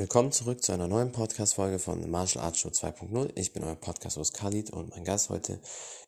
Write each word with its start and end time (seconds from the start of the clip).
Willkommen 0.00 0.32
zurück 0.32 0.62
zu 0.62 0.72
einer 0.72 0.88
neuen 0.88 1.12
Podcast-Folge 1.12 1.78
von 1.78 2.10
Martial 2.10 2.42
Arts 2.42 2.60
Show 2.60 2.70
2.0. 2.70 3.32
Ich 3.34 3.52
bin 3.52 3.62
euer 3.62 3.74
Podcast-Host 3.74 4.34
Khalid 4.34 4.70
und 4.70 4.88
mein 4.96 5.04
Gast 5.04 5.28
heute 5.28 5.60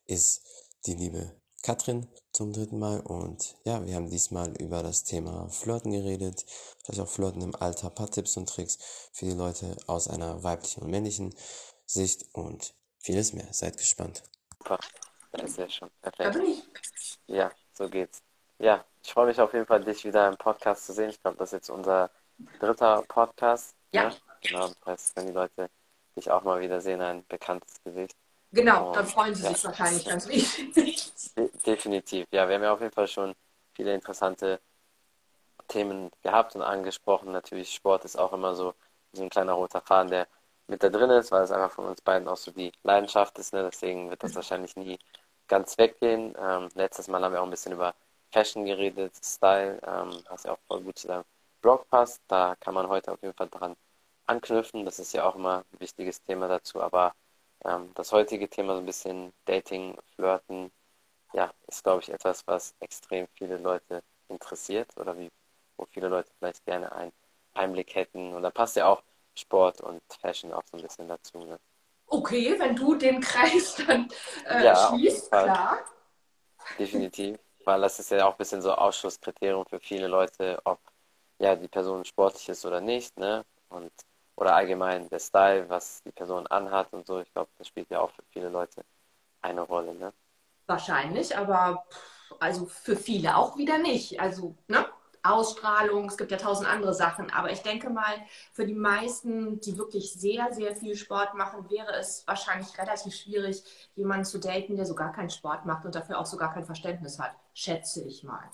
ist 0.07 0.43
die 0.87 0.95
liebe 0.95 1.37
Katrin 1.63 2.09
zum 2.33 2.55
dritten 2.55 2.79
Mal. 2.79 3.01
Und 3.01 3.55
ja, 3.65 3.85
wir 3.85 3.95
haben 3.95 4.09
diesmal 4.09 4.57
über 4.59 4.83
das 4.83 5.05
Thema 5.05 5.47
Flirten 5.51 5.93
geredet, 5.93 6.47
vielleicht 6.83 7.03
auch 7.03 7.09
Flirten 7.09 7.43
im 7.43 7.55
Alter, 7.55 7.89
ein 7.89 7.95
paar 7.95 8.11
Tipps 8.11 8.39
und 8.39 8.49
Tricks 8.49 8.79
für 9.13 9.27
die 9.27 9.33
Leute 9.33 9.77
aus 9.87 10.09
einer 10.09 10.43
weiblichen 10.43 10.85
und 10.85 10.91
männlichen 10.91 11.35
Sicht 11.85 12.25
und 12.33 12.75
vieles 12.99 13.35
mehr. 13.35 13.53
Seid 13.53 13.77
gespannt. 13.77 14.23
Super, 14.57 14.79
ja, 15.37 15.47
sehr 15.47 15.69
schön. 15.69 15.91
Perfekt. 16.01 16.39
Ja, 17.27 17.53
so 17.75 17.91
geht's. 17.91 18.23
Ja, 18.59 18.87
ich 19.05 19.13
freue 19.13 19.27
mich 19.27 19.39
auf 19.39 19.53
jeden 19.53 19.67
Fall, 19.67 19.85
dich 19.85 20.03
wieder 20.03 20.31
im 20.31 20.39
Podcast 20.39 20.87
zu 20.87 20.95
sehen. 20.95 21.11
Ich 21.11 21.21
glaube, 21.21 21.37
das 21.37 21.51
ist 21.51 21.53
jetzt 21.53 21.69
unser 21.69 22.11
dritter 22.59 23.03
Podcast. 23.07 23.75
Ja. 23.93 24.09
Ne? 24.09 24.17
Genau, 24.43 24.69
das 24.69 24.87
heißt, 24.87 25.17
wenn 25.17 25.27
die 25.27 25.33
Leute 25.33 25.71
dich 26.17 26.31
auch 26.31 26.43
mal 26.43 26.61
wieder 26.61 26.81
sehen, 26.81 27.01
ein 27.01 27.25
bekanntes 27.27 27.83
Gesicht. 27.85 28.17
Genau, 28.51 28.89
Und, 28.89 28.97
dann 28.97 29.07
freuen 29.07 29.35
sie 29.35 29.45
ja. 29.45 29.55
sich 29.55 29.65
wahrscheinlich 29.65 30.05
ganz 30.05 30.29
riesig. 30.29 31.13
De 31.37 31.51
definitiv. 31.65 32.27
Ja, 32.33 32.49
wir 32.49 32.57
haben 32.57 32.63
ja 32.63 32.73
auf 32.73 32.81
jeden 32.81 32.93
Fall 32.93 33.09
schon 33.09 33.35
viele 33.75 33.95
interessante 33.95 34.61
Themen 35.69 36.11
gehabt 36.23 36.55
und 36.55 36.63
angesprochen. 36.63 37.33
Natürlich, 37.33 37.73
Sport 37.73 38.05
ist 38.05 38.17
auch 38.17 38.33
immer 38.33 38.55
so, 38.55 38.75
so 39.13 39.23
ein 39.23 39.31
kleiner 39.31 39.55
roter 39.55 39.81
Faden, 39.81 40.11
der 40.11 40.29
mit 40.67 40.83
da 40.83 40.91
drin 40.91 41.11
ist, 41.11 41.33
weil 41.33 41.43
es 41.45 41.51
einfach 41.51 41.73
von 41.73 41.87
uns 41.87 42.01
beiden 42.03 42.29
auch 42.29 42.37
so 42.37 42.51
die 42.51 42.73
Leidenschaft 42.83 43.39
ist. 43.39 43.53
Ne? 43.55 43.63
Deswegen 43.63 44.11
wird 44.11 44.23
das 44.23 44.35
wahrscheinlich 44.35 44.77
nie 44.77 44.99
ganz 45.49 45.79
weggehen. 45.79 46.35
Ähm, 46.39 46.69
letztes 46.75 47.09
Mal 47.09 47.23
haben 47.23 47.33
wir 47.33 47.41
auch 47.41 47.47
ein 47.47 47.51
bisschen 47.51 47.73
über 47.73 47.95
Fashion 48.31 48.65
geredet, 48.65 49.13
Style, 49.23 49.81
ähm, 49.87 50.23
was 50.29 50.45
ja 50.45 50.53
auch 50.53 50.59
voll 50.67 50.83
gut 50.83 50.99
zu 50.99 51.09
deinem 51.63 51.79
Blog 51.79 51.89
passt. 51.89 52.23
Da 52.29 52.57
kann 52.61 52.75
man 52.75 52.89
heute 52.89 53.13
auf 53.13 53.23
jeden 53.23 53.35
Fall 53.35 53.49
dran 53.49 53.77
anknüpfen. 54.27 54.85
Das 54.85 54.99
ist 54.99 55.13
ja 55.13 55.25
auch 55.25 55.37
immer 55.37 55.65
ein 55.73 55.81
wichtiges 55.81 56.23
Thema 56.23 56.49
dazu. 56.49 56.81
Aber 56.81 57.15
ähm, 57.65 57.91
das 57.95 58.13
heutige 58.13 58.49
Thema 58.49 58.75
so 58.75 58.81
ein 58.81 58.87
bisschen 58.87 59.33
Dating, 59.45 59.97
Flirten, 60.15 60.71
ja, 61.33 61.51
ist, 61.67 61.83
glaube 61.83 62.03
ich, 62.03 62.11
etwas, 62.11 62.47
was 62.47 62.75
extrem 62.81 63.27
viele 63.35 63.57
Leute 63.59 64.03
interessiert 64.29 64.89
oder 64.97 65.17
wie, 65.19 65.31
wo 65.77 65.87
viele 65.87 66.09
Leute 66.09 66.31
vielleicht 66.39 66.65
gerne 66.67 66.93
einen 66.93 67.13
Einblick 67.55 67.95
hätten. 67.95 68.35
Und 68.35 68.43
da 68.43 68.51
passt 68.51 68.77
ja 68.77 68.87
auch 68.87 69.03
Sport 69.35 69.81
und 69.81 70.03
Fashion 70.21 70.53
auch 70.53 70.63
so 70.71 70.77
ein 70.77 70.83
bisschen 70.83 71.09
dazu. 71.09 71.39
Ne? 71.39 71.59
Okay, 72.07 72.55
wenn 72.59 72.77
du 72.77 72.95
den 72.97 73.21
Kreis 73.21 73.77
dann 73.77 74.09
äh, 74.47 74.65
Ja, 74.65 74.89
schließt, 74.89 75.31
klar. 75.31 75.79
Definitiv, 76.79 77.39
weil 77.65 77.81
das 77.81 77.99
ist 77.99 78.11
ja 78.11 78.27
auch 78.27 78.33
ein 78.33 78.39
bisschen 78.39 78.63
so 78.63 78.73
Ausschlusskriterium 78.73 79.65
für 79.67 79.81
viele 79.81 80.07
Leute, 80.07 80.61
ob 80.65 80.79
ja 81.43 81.57
die 81.57 81.69
Person 81.69 82.05
sportlich 82.05 82.49
ist 82.49 82.65
oder 82.65 82.81
nicht, 82.81 83.17
ne? 83.19 83.45
Und 83.69 83.93
oder 84.37 84.55
allgemein 84.57 85.09
der 85.11 85.19
Style, 85.21 85.69
was 85.69 86.03
die 86.05 86.13
Person 86.13 86.47
anhat 86.49 86.93
und 86.93 87.07
so. 87.07 87.21
Ich 87.21 87.33
glaube, 87.33 87.51
das 87.59 87.69
spielt 87.69 87.91
ja 87.91 88.01
auch 88.01 88.11
für 88.13 88.23
viele 88.31 88.49
Leute 88.49 88.85
eine 89.43 89.63
Rolle, 89.63 89.95
ne? 89.95 90.13
Wahrscheinlich, 90.67 91.37
aber 91.37 91.85
also 92.41 92.67
für 92.67 92.97
viele 92.97 93.37
auch 93.37 93.57
wieder 93.57 93.79
nicht. 93.79 94.21
Also, 94.21 94.57
ne? 94.69 94.87
Ausstrahlung, 95.25 96.07
es 96.09 96.17
gibt 96.17 96.33
ja 96.33 96.37
tausend 96.37 96.69
andere 96.69 96.95
Sachen, 96.95 97.31
aber 97.31 97.53
ich 97.53 97.63
denke 97.63 97.91
mal, 97.91 98.15
für 98.53 98.67
die 98.67 98.75
meisten, 98.75 99.61
die 99.61 99.79
wirklich 99.79 100.13
sehr, 100.15 100.53
sehr 100.53 100.75
viel 100.75 100.97
Sport 100.97 101.35
machen, 101.35 101.71
wäre 101.71 101.93
es 101.95 102.27
wahrscheinlich 102.27 102.77
relativ 102.77 103.15
schwierig, 103.15 103.63
jemanden 103.95 104.25
zu 104.25 104.41
daten, 104.41 104.75
der 104.77 104.85
so 104.87 104.97
gar 104.97 105.13
keinen 105.13 105.31
Sport 105.31 105.65
macht 105.65 105.85
und 105.85 105.95
dafür 105.95 106.19
auch 106.19 106.27
so 106.27 106.37
gar 106.37 106.53
kein 106.53 106.65
Verständnis 106.67 107.21
hat. 107.21 107.33
Schätze 107.55 108.03
ich 108.03 108.25
mal. 108.25 108.51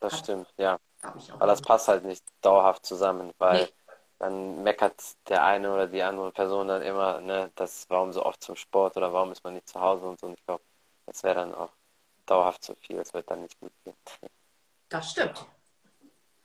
Das 0.00 0.14
Hat- 0.14 0.20
stimmt, 0.20 0.52
ja. 0.56 0.78
Glaube 1.04 1.18
ich 1.18 1.30
auch. 1.32 1.36
Aber 1.36 1.46
das 1.46 1.62
passt 1.62 1.88
halt 1.88 2.04
nicht 2.04 2.24
dauerhaft 2.40 2.84
zusammen, 2.86 3.32
weil 3.38 3.64
Nee. 3.64 3.72
dann 4.18 4.62
meckert 4.62 5.02
der 5.28 5.44
eine 5.44 5.72
oder 5.72 5.86
die 5.86 6.02
andere 6.02 6.32
Person 6.32 6.68
dann 6.68 6.82
immer, 6.82 7.20
ne, 7.20 7.50
das, 7.54 7.86
warum 7.90 8.12
so 8.12 8.24
oft 8.24 8.42
zum 8.42 8.56
Sport 8.56 8.96
oder 8.96 9.12
warum 9.12 9.32
ist 9.32 9.44
man 9.44 9.54
nicht 9.54 9.68
zu 9.68 9.80
Hause 9.80 10.06
und 10.06 10.18
so. 10.20 10.26
Und 10.26 10.34
ich 10.34 10.44
glaube, 10.46 10.64
das 11.06 11.22
wäre 11.22 11.34
dann 11.36 11.54
auch 11.54 11.72
dauerhaft 12.26 12.64
zu 12.64 12.74
viel. 12.76 12.98
Es 12.98 13.12
wird 13.12 13.30
dann 13.30 13.42
nicht 13.42 13.58
gut 13.60 13.72
gehen. 13.84 13.94
Das 14.88 15.10
stimmt. 15.10 15.46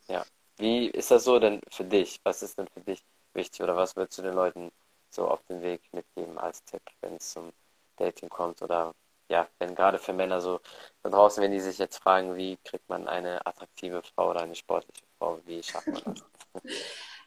Ja. 0.08 0.26
Wie 0.58 0.88
ist 0.88 1.12
das 1.12 1.24
so 1.24 1.40
denn 1.40 1.62
für 1.70 1.86
dich? 1.86 2.20
Was 2.24 2.42
ist 2.44 2.58
denn 2.58 2.68
für 2.68 2.82
dich 2.82 3.04
wichtig 3.34 3.62
oder 3.62 3.76
was 3.78 3.96
würdest 3.96 4.18
du 4.18 4.24
den 4.24 4.34
Leuten 4.34 4.72
so 5.10 5.28
auf 5.28 5.42
den 5.44 5.62
Weg 5.62 5.82
mitgeben 5.94 6.38
als 6.38 6.64
Tipp, 6.66 6.82
wenn 7.02 7.16
es 7.16 7.32
zum 7.32 7.54
Dating 7.98 8.30
kommt 8.30 8.62
oder 8.62 8.94
ja, 9.30 9.48
wenn 9.60 9.76
gerade 9.76 10.00
für 10.00 10.14
Männer 10.14 10.42
so 10.42 10.60
da 11.04 11.10
draußen, 11.10 11.42
wenn 11.44 11.52
die 11.52 11.60
sich 11.60 11.78
jetzt 11.78 11.98
fragen, 11.98 12.36
wie 12.36 12.58
kriegt 12.64 12.90
man 12.90 13.08
eine 13.08 13.46
attraktive 13.46 14.02
Frau 14.04 14.32
oder 14.32 14.42
eine 14.42 14.56
sportliche 14.56 15.06
Frau, 15.18 15.40
wie 15.46 15.64
schafft 15.64 15.88
man 15.88 16.04
das? 16.06 16.64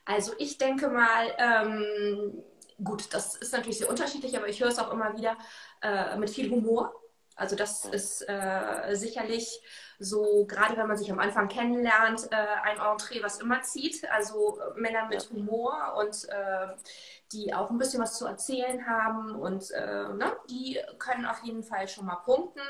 Also 0.04 0.32
ich 0.38 0.58
denke 0.58 0.88
mal, 0.88 1.32
ähm, 1.38 2.42
gut, 2.82 3.14
das 3.14 3.36
ist 3.36 3.52
natürlich 3.52 3.78
sehr 3.78 3.88
unterschiedlich, 3.88 4.36
aber 4.36 4.48
ich 4.48 4.60
höre 4.60 4.68
es 4.68 4.80
auch 4.80 4.92
immer 4.92 5.16
wieder 5.16 5.38
äh, 5.80 6.16
mit 6.16 6.28
viel 6.28 6.50
Humor. 6.50 6.92
Also 7.36 7.56
das 7.56 7.84
ist 7.86 8.28
äh, 8.28 8.94
sicherlich 8.94 9.60
so, 9.98 10.44
gerade 10.46 10.76
wenn 10.76 10.88
man 10.88 10.96
sich 10.96 11.10
am 11.10 11.18
Anfang 11.18 11.48
kennenlernt, 11.48 12.28
äh, 12.30 12.36
ein 12.36 12.78
Entree, 12.78 13.22
was 13.22 13.40
immer 13.40 13.62
zieht. 13.62 14.08
Also 14.10 14.58
äh, 14.60 14.80
Männer 14.80 15.06
mit 15.06 15.30
Humor 15.30 15.94
und 15.98 16.28
äh, 16.28 16.68
die 17.32 17.54
auch 17.54 17.70
ein 17.70 17.78
bisschen 17.78 18.02
was 18.02 18.18
zu 18.18 18.26
erzählen 18.26 18.86
haben 18.86 19.34
und 19.34 19.70
äh, 19.70 20.08
ne, 20.14 20.36
die 20.50 20.78
können 20.98 21.24
auf 21.24 21.42
jeden 21.44 21.62
Fall 21.62 21.88
schon 21.88 22.06
mal 22.06 22.16
punkten. 22.16 22.60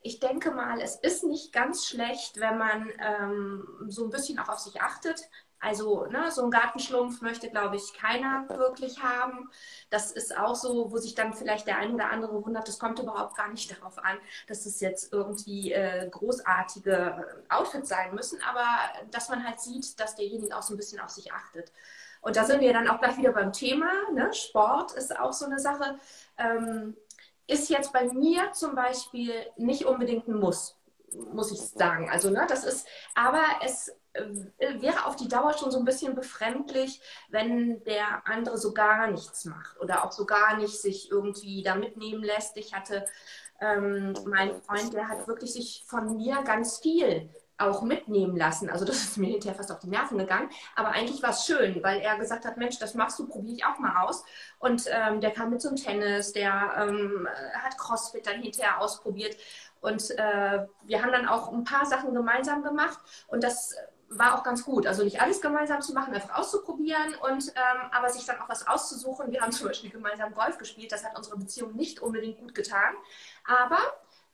Ich 0.00 0.18
denke 0.18 0.50
mal, 0.50 0.80
es 0.80 0.96
ist 0.96 1.22
nicht 1.22 1.52
ganz 1.52 1.86
schlecht, 1.86 2.40
wenn 2.40 2.58
man 2.58 2.90
ähm, 2.98 3.86
so 3.88 4.04
ein 4.04 4.10
bisschen 4.10 4.38
auch 4.40 4.48
auf 4.48 4.58
sich 4.58 4.82
achtet. 4.82 5.20
Also 5.62 6.06
ne, 6.06 6.30
so 6.32 6.42
einen 6.42 6.50
Gartenschlumpf 6.50 7.20
möchte, 7.22 7.48
glaube 7.48 7.76
ich, 7.76 7.94
keiner 7.94 8.48
wirklich 8.48 9.00
haben. 9.00 9.48
Das 9.90 10.10
ist 10.10 10.36
auch 10.36 10.56
so, 10.56 10.90
wo 10.90 10.96
sich 10.98 11.14
dann 11.14 11.34
vielleicht 11.34 11.68
der 11.68 11.78
ein 11.78 11.94
oder 11.94 12.10
andere 12.10 12.44
wundert, 12.44 12.68
es 12.68 12.80
kommt 12.80 12.98
überhaupt 12.98 13.36
gar 13.36 13.48
nicht 13.48 13.70
darauf 13.78 13.98
an, 13.98 14.18
dass 14.48 14.66
es 14.66 14.80
jetzt 14.80 15.12
irgendwie 15.12 15.72
äh, 15.72 16.08
großartige 16.10 17.44
Outfits 17.48 17.88
sein 17.88 18.12
müssen, 18.12 18.40
aber 18.42 18.66
dass 19.12 19.28
man 19.28 19.46
halt 19.46 19.60
sieht, 19.60 20.00
dass 20.00 20.16
derjenige 20.16 20.56
auch 20.56 20.62
so 20.62 20.74
ein 20.74 20.78
bisschen 20.78 20.98
auf 20.98 21.10
sich 21.10 21.32
achtet. 21.32 21.70
Und 22.22 22.36
da 22.36 22.44
sind 22.44 22.60
wir 22.60 22.72
dann 22.72 22.88
auch 22.88 22.98
gleich 22.98 23.16
wieder 23.16 23.32
beim 23.32 23.52
Thema. 23.52 23.90
Ne? 24.12 24.32
Sport 24.34 24.92
ist 24.92 25.16
auch 25.16 25.32
so 25.32 25.46
eine 25.46 25.60
Sache. 25.60 25.96
Ähm, 26.38 26.96
ist 27.46 27.70
jetzt 27.70 27.92
bei 27.92 28.04
mir 28.12 28.52
zum 28.52 28.74
Beispiel 28.74 29.32
nicht 29.56 29.84
unbedingt 29.84 30.26
ein 30.26 30.38
Muss, 30.38 30.76
muss 31.32 31.52
ich 31.52 31.60
sagen. 31.60 32.10
Also, 32.10 32.30
ne, 32.30 32.46
das 32.48 32.64
ist, 32.64 32.86
aber 33.14 33.42
es 33.64 33.88
äh, 34.12 34.80
wäre 34.80 35.06
auf 35.06 35.16
die 35.16 35.28
Dauer 35.28 35.56
schon 35.56 35.70
so 35.70 35.78
ein 35.78 35.84
bisschen 35.84 36.14
befremdlich, 36.14 37.00
wenn 37.28 37.82
der 37.84 38.26
andere 38.26 38.58
so 38.58 38.74
gar 38.74 39.10
nichts 39.10 39.44
macht 39.44 39.80
oder 39.80 40.04
auch 40.04 40.12
so 40.12 40.26
gar 40.26 40.56
nicht 40.56 40.80
sich 40.80 41.10
irgendwie 41.10 41.62
da 41.62 41.74
mitnehmen 41.74 42.22
lässt. 42.22 42.56
Ich 42.56 42.74
hatte 42.74 43.06
ähm, 43.60 44.14
meinen 44.26 44.60
Freund, 44.62 44.92
der 44.92 45.08
hat 45.08 45.26
wirklich 45.28 45.52
sich 45.52 45.84
von 45.86 46.16
mir 46.16 46.42
ganz 46.42 46.78
viel 46.78 47.30
auch 47.58 47.82
mitnehmen 47.82 48.36
lassen. 48.36 48.70
Also 48.70 48.84
das 48.84 48.96
ist 48.96 49.18
mir 49.18 49.30
hinterher 49.30 49.56
fast 49.56 49.70
auf 49.70 49.78
die 49.78 49.88
Nerven 49.88 50.18
gegangen. 50.18 50.50
Aber 50.74 50.88
eigentlich 50.88 51.22
war 51.22 51.30
es 51.30 51.46
schön, 51.46 51.82
weil 51.82 52.00
er 52.00 52.18
gesagt 52.18 52.44
hat, 52.44 52.56
Mensch, 52.56 52.78
das 52.78 52.94
machst 52.94 53.18
du, 53.18 53.26
probiere 53.26 53.56
ich 53.56 53.64
auch 53.64 53.78
mal 53.78 54.04
aus. 54.04 54.24
Und 54.58 54.84
ähm, 54.90 55.20
der 55.20 55.30
kam 55.30 55.50
mit 55.50 55.62
zum 55.62 55.76
Tennis, 55.76 56.32
der 56.32 56.72
ähm, 56.76 57.28
hat 57.54 57.78
CrossFit 57.78 58.26
dann 58.26 58.42
hinterher 58.42 58.80
ausprobiert. 58.80 59.36
Und 59.82 60.10
äh, 60.12 60.66
wir 60.84 61.02
haben 61.02 61.12
dann 61.12 61.28
auch 61.28 61.52
ein 61.52 61.64
paar 61.64 61.84
Sachen 61.84 62.14
gemeinsam 62.14 62.62
gemacht. 62.62 62.98
Und 63.26 63.44
das 63.44 63.74
war 64.08 64.38
auch 64.38 64.42
ganz 64.42 64.64
gut. 64.64 64.86
Also 64.86 65.02
nicht 65.04 65.20
alles 65.20 65.40
gemeinsam 65.40 65.82
zu 65.82 65.92
machen, 65.92 66.14
einfach 66.14 66.38
auszuprobieren 66.38 67.14
und 67.28 67.48
ähm, 67.48 67.90
aber 67.90 68.08
sich 68.08 68.24
dann 68.24 68.40
auch 68.40 68.48
was 68.48 68.66
auszusuchen. 68.66 69.30
Wir 69.32 69.40
haben 69.40 69.52
zum 69.52 69.66
Beispiel 69.68 69.90
gemeinsam 69.90 70.32
Golf 70.34 70.58
gespielt. 70.58 70.92
Das 70.92 71.04
hat 71.04 71.16
unsere 71.16 71.36
Beziehung 71.36 71.74
nicht 71.74 72.00
unbedingt 72.00 72.38
gut 72.38 72.54
getan. 72.54 72.94
Aber 73.44 73.78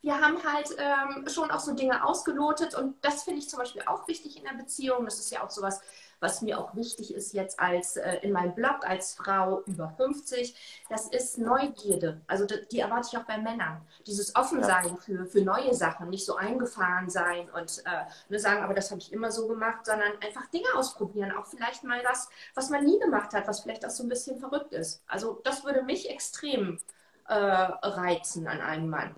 wir 0.00 0.20
haben 0.20 0.38
halt 0.44 0.68
ähm, 0.78 1.28
schon 1.28 1.50
auch 1.50 1.60
so 1.60 1.74
Dinge 1.74 2.04
ausgelotet 2.04 2.74
und 2.74 2.94
das 3.04 3.24
finde 3.24 3.40
ich 3.40 3.48
zum 3.48 3.58
Beispiel 3.58 3.82
auch 3.86 4.06
wichtig 4.06 4.36
in 4.36 4.44
der 4.44 4.52
Beziehung. 4.52 5.04
Das 5.04 5.18
ist 5.18 5.30
ja 5.30 5.42
auch 5.42 5.50
sowas, 5.50 5.80
was 6.20 6.42
mir 6.42 6.58
auch 6.58 6.74
wichtig 6.74 7.14
ist 7.14 7.32
jetzt 7.32 7.58
als 7.58 7.96
äh, 7.96 8.18
in 8.22 8.32
meinem 8.32 8.54
Blog 8.54 8.86
als 8.86 9.14
Frau 9.14 9.62
über 9.66 9.90
50. 9.96 10.84
Das 10.88 11.08
ist 11.08 11.38
Neugierde. 11.38 12.20
Also 12.26 12.46
die, 12.46 12.66
die 12.70 12.80
erwarte 12.80 13.08
ich 13.12 13.18
auch 13.18 13.24
bei 13.24 13.38
Männern. 13.38 13.80
Dieses 14.06 14.34
Offensein 14.36 14.96
für, 14.98 15.26
für 15.26 15.42
neue 15.42 15.74
Sachen, 15.74 16.10
nicht 16.10 16.24
so 16.24 16.36
eingefahren 16.36 17.10
sein 17.10 17.48
und 17.50 17.82
äh, 17.84 18.04
nur 18.28 18.40
sagen, 18.40 18.62
aber 18.62 18.74
das 18.74 18.90
habe 18.90 19.00
ich 19.00 19.12
immer 19.12 19.32
so 19.32 19.48
gemacht, 19.48 19.86
sondern 19.86 20.12
einfach 20.24 20.46
Dinge 20.46 20.68
ausprobieren. 20.76 21.32
Auch 21.32 21.46
vielleicht 21.46 21.84
mal 21.84 22.02
was, 22.08 22.28
was 22.54 22.70
man 22.70 22.84
nie 22.84 22.98
gemacht 23.00 23.32
hat, 23.34 23.48
was 23.48 23.60
vielleicht 23.60 23.84
auch 23.84 23.90
so 23.90 24.04
ein 24.04 24.08
bisschen 24.08 24.38
verrückt 24.38 24.72
ist. 24.72 25.02
Also 25.06 25.40
das 25.44 25.64
würde 25.64 25.82
mich 25.82 26.08
extrem 26.10 26.78
äh, 27.26 27.34
reizen 27.34 28.46
an 28.46 28.60
einem 28.60 28.88
Mann. 28.88 29.14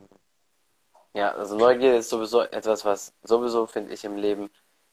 Ja, 1.15 1.33
also 1.33 1.57
Neugier 1.57 1.97
ist 1.97 2.09
sowieso 2.11 2.43
etwas, 2.43 2.85
was 2.85 3.13
sowieso, 3.23 3.67
finde 3.67 3.93
ich, 3.93 4.05
im 4.05 4.17
Leben 4.17 4.49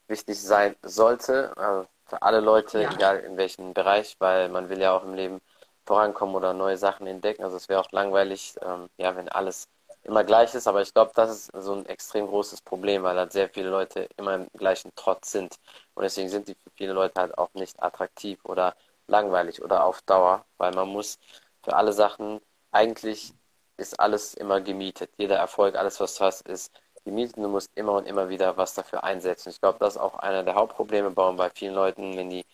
wichtig 0.08 0.42
sein 0.42 0.76
sollte. 0.82 1.56
Also 1.58 1.88
für 2.06 2.22
alle 2.24 2.40
Leute, 2.40 2.82
Ja. 2.84 2.90
egal 2.92 3.20
in 3.20 3.38
welchem 3.38 3.74
Bereich, 3.74 4.16
weil 4.20 4.50
man 4.50 4.70
will 4.70 4.80
ja 4.82 4.94
auch 4.98 5.04
im 5.04 5.14
Leben 5.14 5.40
vorankommen 5.86 6.36
oder 6.36 6.54
neue 6.54 6.78
Sachen 6.78 7.06
entdecken. 7.08 7.44
Also 7.44 7.58
es 7.58 7.70
wäre 7.70 7.80
auch 7.82 7.92
langweilig, 7.92 8.56
ähm, 8.62 8.90
ja, 8.98 9.16
wenn 9.16 9.30
alles 9.30 9.68
immer 10.04 10.24
gleich 10.24 10.56
ist. 10.56 10.68
Aber 10.68 10.82
ich 10.82 10.94
glaube, 10.94 11.12
das 11.16 11.30
ist 11.32 11.52
so 11.64 11.74
ein 11.74 11.86
extrem 11.86 12.28
großes 12.28 12.62
Problem, 12.62 13.04
weil 13.04 13.18
halt 13.18 13.32
sehr 13.32 13.50
viele 13.50 13.70
Leute 13.70 14.10
immer 14.18 14.36
im 14.36 14.48
gleichen 14.58 14.92
Trotz 14.96 15.32
sind. 15.32 15.56
Und 15.94 16.04
deswegen 16.04 16.30
sind 16.30 16.48
die 16.48 16.56
für 16.56 16.72
viele 16.76 16.94
Leute 16.94 17.20
halt 17.22 17.38
auch 17.38 17.54
nicht 17.54 17.82
attraktiv 17.82 18.40
oder 18.44 18.76
langweilig 19.08 19.62
oder 19.62 19.84
auf 19.86 20.02
Dauer, 20.02 20.46
weil 20.58 20.72
man 20.74 20.88
muss 20.90 21.20
für 21.64 21.76
alle 21.76 21.94
Sachen, 21.94 22.42
eigentlich 22.72 23.34
ist 23.78 24.00
alles 24.00 24.34
immer 24.34 24.62
gemietet. 24.62 25.12
Jeder 25.18 25.38
Erfolg, 25.38 25.76
alles 25.76 26.00
was 26.00 26.16
du 26.16 26.26
hast, 26.26 26.48
ist 26.48 26.72
gemietet 27.08 27.38
du 27.38 27.48
musst 27.48 27.72
immer 27.76 27.94
und 27.94 28.06
immer 28.06 28.30
wieder 28.30 28.58
was 28.58 28.74
dafür 28.74 29.04
einsetzen. 29.04 29.50
Ich 29.50 29.62
glaube, 29.62 29.80
das 29.80 29.96
ist 29.96 30.02
auch 30.02 30.16
einer 30.16 30.44
der 30.44 30.56
Hauptprobleme 30.56 31.12
bei 31.12 31.50
vielen 31.52 31.74
Leuten, 31.74 32.18
wenn 32.18 32.30
die 32.30 32.46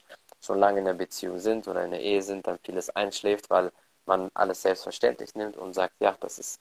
schon 0.41 0.59
lange 0.59 0.79
in 0.79 0.87
einer 0.87 0.97
Beziehung 0.97 1.39
sind 1.39 1.67
oder 1.67 1.83
in 1.83 1.91
der 1.91 2.01
Ehe 2.01 2.21
sind, 2.21 2.45
dann 2.47 2.59
vieles 2.63 2.89
einschläft, 2.91 3.49
weil 3.49 3.71
man 4.05 4.29
alles 4.35 4.61
selbstverständlich 4.61 5.33
nimmt 5.35 5.57
und 5.57 5.73
sagt, 5.73 5.95
ja, 5.99 6.15
das 6.19 6.37
ist, 6.39 6.59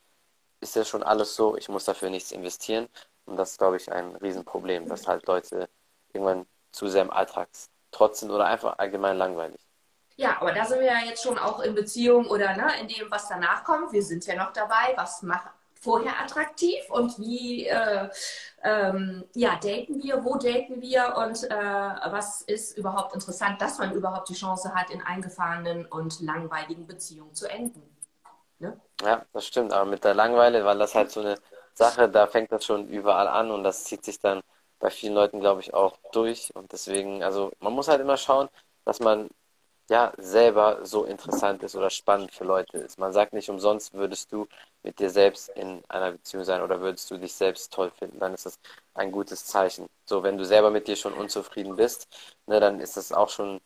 ist 0.61 0.76
ja 0.76 0.85
schon 0.85 1.03
alles 1.03 1.37
so, 1.37 1.56
ich 1.56 1.69
muss 1.69 1.85
dafür 1.85 2.11
nichts 2.11 2.32
investieren. 2.32 2.88
Und 3.26 3.37
das 3.37 3.53
ist, 3.53 3.58
glaube 3.58 3.76
ich, 3.76 3.93
ein 3.93 4.17
Riesenproblem, 4.17 4.88
dass 4.88 5.06
halt 5.06 5.26
Leute 5.26 5.69
irgendwann 6.12 6.47
zu 6.73 6.88
sehr 6.88 7.03
im 7.03 7.11
Alltag 7.11 7.49
trotz 7.91 8.20
sind 8.20 8.31
oder 8.31 8.47
einfach 8.47 8.79
allgemein 8.79 9.19
langweilig. 9.19 9.61
Ja, 10.17 10.41
aber 10.41 10.53
da 10.53 10.64
sind 10.64 10.81
wir 10.81 10.87
ja 10.87 11.00
jetzt 11.05 11.23
schon 11.23 11.38
auch 11.38 11.61
in 11.61 11.75
Beziehung 11.75 12.26
oder 12.26 12.56
ne, 12.56 12.73
in 12.81 12.88
dem, 12.88 13.11
was 13.11 13.29
danach 13.29 13.64
kommt. 13.64 13.93
Wir 13.93 14.03
sind 14.03 14.26
ja 14.26 14.37
noch 14.37 14.53
dabei. 14.53 14.94
Was 14.97 15.23
macht 15.23 15.49
vorher 15.82 16.20
attraktiv 16.20 16.79
und 16.91 17.19
wie 17.19 17.67
äh, 17.67 18.09
ähm, 18.62 19.25
ja, 19.35 19.56
daten 19.56 20.00
wir, 20.00 20.25
wo 20.25 20.37
daten 20.37 20.81
wir 20.81 21.17
und 21.17 21.43
äh, 21.50 22.12
was 22.12 22.43
ist 22.43 22.79
überhaupt 22.79 23.14
interessant, 23.14 23.61
dass 23.61 23.79
man 23.79 23.93
überhaupt 23.93 24.29
die 24.29 24.35
Chance 24.35 24.73
hat, 24.75 24.91
in 24.91 25.03
eingefahrenen 25.03 25.87
und 25.87 26.20
langweiligen 26.20 26.87
Beziehungen 26.87 27.35
zu 27.35 27.50
enden. 27.50 27.82
Ne? 28.61 28.81
Ja, 29.03 29.26
das 29.32 29.47
stimmt, 29.47 29.73
aber 29.73 29.91
mit 29.91 30.05
der 30.05 30.15
Langeweile, 30.15 30.65
weil 30.65 30.79
das 30.79 30.94
halt 30.94 31.11
so 31.11 31.20
eine 31.20 31.37
Sache, 31.75 32.08
da 32.08 32.29
fängt 32.29 32.53
das 32.53 32.65
schon 32.65 32.88
überall 32.88 33.26
an 33.26 33.50
und 33.50 33.65
das 33.65 33.82
zieht 33.82 34.05
sich 34.05 34.20
dann 34.20 34.41
bei 34.79 34.91
vielen 34.91 35.15
Leuten, 35.15 35.41
glaube 35.41 35.61
ich, 35.62 35.75
auch 35.75 35.97
durch 36.12 36.55
und 36.55 36.73
deswegen, 36.73 37.25
also 37.25 37.50
man 37.58 37.73
muss 37.73 37.88
halt 37.88 38.00
immer 38.00 38.17
schauen, 38.17 38.49
dass 38.85 39.00
man 39.00 39.29
ja 39.93 40.12
selber 40.19 40.85
so 40.85 41.05
interessant 41.05 41.62
ist 41.62 41.77
oder 41.77 41.91
spannend 41.91 42.33
für 42.33 42.44
Leute 42.44 42.79
ist. 42.79 42.99
Man 42.99 43.12
sagt 43.12 43.33
nicht 43.35 43.50
umsonst, 43.50 43.93
würdest 43.94 44.33
du 44.33 44.47
mit 44.83 44.99
dir 44.99 45.11
selbst 45.11 45.50
in 45.50 45.83
einer 45.89 46.12
Beziehung 46.12 46.44
sein 46.44 46.62
oder 46.62 46.81
würdest 46.81 47.11
du 47.11 47.19
dich 47.19 47.35
selbst 47.35 47.73
toll 47.73 47.91
finden, 47.99 48.19
dann 48.19 48.35
ist 48.35 48.47
das 48.47 48.59
ein 48.94 49.12
gutes 49.12 49.44
Zeichen. 49.47 49.87
So, 50.06 50.23
wenn 50.23 50.39
du 50.39 50.44
selber 50.44 50.71
mit 50.71 50.89
dir 50.89 50.97
schon 50.97 51.12
unzufrieden 51.12 51.77
bist, 51.77 52.09
ne, 52.47 52.59
dann 52.61 52.81
ist 52.81 52.97
das 52.97 53.12
auch 53.12 53.29
schon 53.29 53.61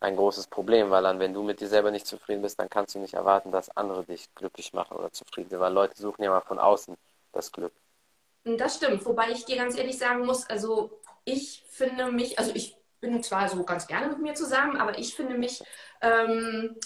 ein 0.00 0.16
großes 0.16 0.48
Problem, 0.48 0.90
weil 0.90 1.02
dann, 1.04 1.18
wenn 1.20 1.32
du 1.34 1.42
mit 1.42 1.60
dir 1.60 1.68
selber 1.68 1.90
nicht 1.90 2.06
zufrieden 2.06 2.42
bist, 2.42 2.58
dann 2.58 2.68
kannst 2.68 2.94
du 2.94 2.98
nicht 2.98 3.14
erwarten, 3.14 3.52
dass 3.52 3.74
andere 3.76 4.04
dich 4.04 4.34
glücklich 4.34 4.72
machen 4.72 4.96
oder 4.96 5.12
zufrieden 5.12 5.50
sind, 5.50 5.60
weil 5.60 5.72
Leute 5.72 5.96
suchen 5.96 6.22
ja 6.24 6.30
mal 6.30 6.40
von 6.42 6.58
außen 6.58 6.96
das 7.32 7.52
Glück. 7.52 7.72
Das 8.44 8.76
stimmt, 8.76 9.06
wobei 9.06 9.30
ich 9.30 9.44
dir 9.46 9.56
ganz 9.56 9.76
ehrlich 9.78 9.98
sagen 9.98 10.26
muss, 10.26 10.46
also 10.50 11.00
ich 11.24 11.64
finde 11.70 12.12
mich, 12.12 12.38
also 12.38 12.52
ich 12.54 12.76
bin 13.04 13.22
zwar 13.22 13.48
so 13.48 13.62
ganz 13.64 13.86
gerne 13.86 14.08
mit 14.08 14.18
mir 14.18 14.34
zusammen, 14.34 14.76
aber 14.76 14.98
ich 14.98 15.14
finde 15.14 15.36
mich, 15.36 15.62
ähm, 16.00 16.76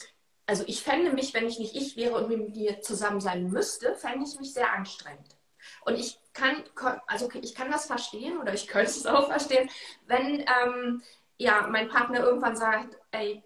also 0.47 0.65
ich 0.67 0.83
fände 0.83 1.13
mich, 1.13 1.35
wenn 1.35 1.47
ich 1.47 1.59
nicht 1.59 1.77
ich 1.77 1.97
wäre 1.97 2.17
und 2.17 2.29
mit 2.29 2.57
mir 2.57 2.81
zusammen 2.81 3.21
sein 3.21 3.51
müsste, 3.51 3.95
fände 3.95 4.27
ich 4.27 4.39
mich 4.39 4.53
sehr 4.53 4.73
anstrengend. 4.73 5.37
Und 5.85 5.99
ich 5.99 6.19
kann, 6.33 6.65
also 7.07 7.29
ich 7.35 7.55
kann 7.55 7.71
das 7.71 7.87
verstehen 7.87 8.39
oder 8.39 8.55
ich 8.55 8.67
könnte 8.69 8.91
es 8.91 9.07
auch 9.07 9.29
verstehen, 9.29 9.69
wenn 10.07 10.41
ähm, 10.41 11.03
ja 11.37 11.67
mein 11.69 11.89
Partner 11.89 12.21
irgendwann 12.21 12.57
sagt, 12.57 12.97
ey, 13.11 13.43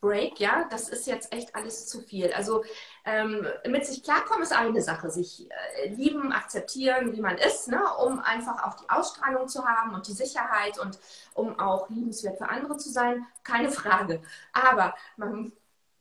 Break, 0.00 0.40
ja, 0.40 0.66
das 0.70 0.88
ist 0.88 1.06
jetzt 1.06 1.32
echt 1.32 1.54
alles 1.54 1.86
zu 1.86 2.02
viel. 2.02 2.32
Also 2.32 2.64
ähm, 3.04 3.46
mit 3.66 3.86
sich 3.86 4.02
klarkommen 4.02 4.42
ist 4.42 4.52
eine 4.52 4.82
Sache, 4.82 5.10
sich 5.10 5.48
äh, 5.50 5.88
lieben, 5.88 6.32
akzeptieren, 6.32 7.12
wie 7.12 7.20
man 7.20 7.38
ist, 7.38 7.68
ne, 7.68 7.80
um 8.02 8.20
einfach 8.20 8.64
auch 8.64 8.74
die 8.74 8.88
Ausstrahlung 8.90 9.48
zu 9.48 9.64
haben 9.64 9.94
und 9.94 10.06
die 10.06 10.12
Sicherheit 10.12 10.78
und 10.78 10.98
um 11.34 11.58
auch 11.58 11.88
liebenswert 11.88 12.38
für 12.38 12.48
andere 12.48 12.76
zu 12.76 12.90
sein, 12.90 13.26
keine 13.42 13.70
Frage. 13.70 14.20
Aber 14.52 14.94
man 15.16 15.52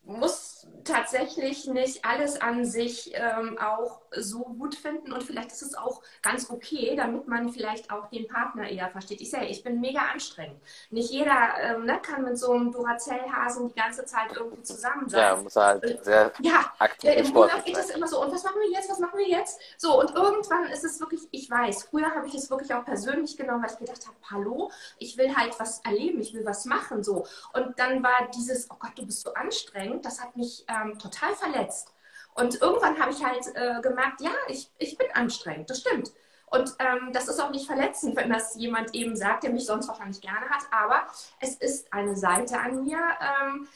muss 0.03 0.67
tatsächlich 0.83 1.67
nicht 1.67 2.03
alles 2.03 2.41
an 2.41 2.65
sich 2.65 3.11
ähm, 3.13 3.57
auch 3.59 4.01
so 4.15 4.39
gut 4.39 4.75
finden 4.75 5.13
und 5.13 5.23
vielleicht 5.23 5.51
ist 5.51 5.61
es 5.61 5.75
auch 5.75 6.01
ganz 6.21 6.50
okay, 6.50 6.95
damit 6.95 7.27
man 7.27 7.50
vielleicht 7.50 7.91
auch 7.91 8.09
den 8.09 8.27
Partner 8.27 8.67
eher 8.69 8.89
versteht. 8.89 9.21
Ich 9.21 9.29
sage, 9.29 9.47
ich 9.47 9.63
bin 9.63 9.79
mega 9.79 10.01
anstrengend. 10.11 10.59
Nicht 10.89 11.11
jeder 11.11 11.53
ähm, 11.61 11.85
ne, 11.85 12.00
kann 12.01 12.23
mit 12.23 12.38
so 12.38 12.51
einem 12.51 12.71
Duracell-Hasen 12.71 13.69
die 13.69 13.79
ganze 13.79 14.06
Zeit 14.06 14.35
irgendwie 14.35 14.63
zusammen 14.63 15.07
sein. 15.07 15.21
Ja, 15.21 15.35
muss 15.35 15.56
halt 15.56 16.03
sehr 16.03 16.31
ja, 16.41 16.71
aktiv 16.79 17.09
im 17.15 17.35
Urlaub 17.35 17.63
geht 17.65 17.77
das 17.77 17.89
immer 17.89 18.07
so, 18.07 18.21
und 18.21 18.31
was 18.31 18.44
machen 18.44 18.59
wir 18.61 18.71
jetzt, 18.71 18.89
was 18.89 19.00
machen 19.00 19.17
wir 19.17 19.27
jetzt? 19.27 19.59
So, 19.77 20.00
und 20.00 20.13
irgendwann 20.15 20.65
ist 20.65 20.83
es 20.83 21.00
wirklich, 21.00 21.21
ich 21.31 21.50
weiß, 21.50 21.83
früher 21.83 22.13
habe 22.13 22.27
ich 22.27 22.35
es 22.35 22.50
wirklich 22.50 22.73
auch 22.73 22.85
persönlich 22.85 23.38
genommen, 23.38 23.63
weil 23.63 23.71
ich 23.71 23.77
gedacht 23.77 24.06
habe, 24.07 24.17
hallo, 24.31 24.71
ich 24.97 25.17
will 25.17 25.35
halt 25.35 25.59
was 25.59 25.79
erleben, 25.81 26.19
ich 26.19 26.33
will 26.33 26.45
was 26.45 26.65
machen, 26.65 27.03
so. 27.03 27.25
Und 27.53 27.77
dann 27.77 28.03
war 28.03 28.29
dieses, 28.35 28.69
oh 28.71 28.75
Gott, 28.79 28.91
du 28.95 29.06
bist 29.06 29.21
so 29.21 29.33
anstrengend, 29.33 30.06
das 30.06 30.21
hat 30.21 30.35
mich 30.35 30.65
ähm, 30.67 30.97
total 30.97 31.35
verletzt. 31.35 31.94
Und 32.39 32.62
irgendwann 32.62 32.97
habe 33.00 33.12
ich 33.12 33.24
halt 33.24 33.47
äh, 33.56 33.81
gemerkt, 33.81 34.21
ja, 34.21 34.31
ich, 34.47 34.71
ich 34.77 34.97
bin 34.97 35.07
anstrengend, 35.13 35.69
das 35.69 35.81
stimmt. 35.81 36.12
Und 36.47 36.74
ähm, 36.80 37.12
das 37.12 37.27
ist 37.27 37.39
auch 37.39 37.51
nicht 37.51 37.68
verletzend, 37.68 38.15
wenn 38.15 38.30
das 38.30 38.56
jemand 38.56 38.95
eben 38.95 39.15
sagt, 39.15 39.44
der 39.44 39.51
mich 39.51 39.65
sonst 39.65 39.88
wahrscheinlich 39.88 40.21
gerne 40.21 40.50
hat. 40.50 40.63
Aber 40.71 41.06
es 41.41 41.56
ist 41.56 41.91
eine 41.91 42.15
Seite 42.15 42.57
an 42.57 42.86
mir, 42.86 42.97
ähm, 42.97 43.68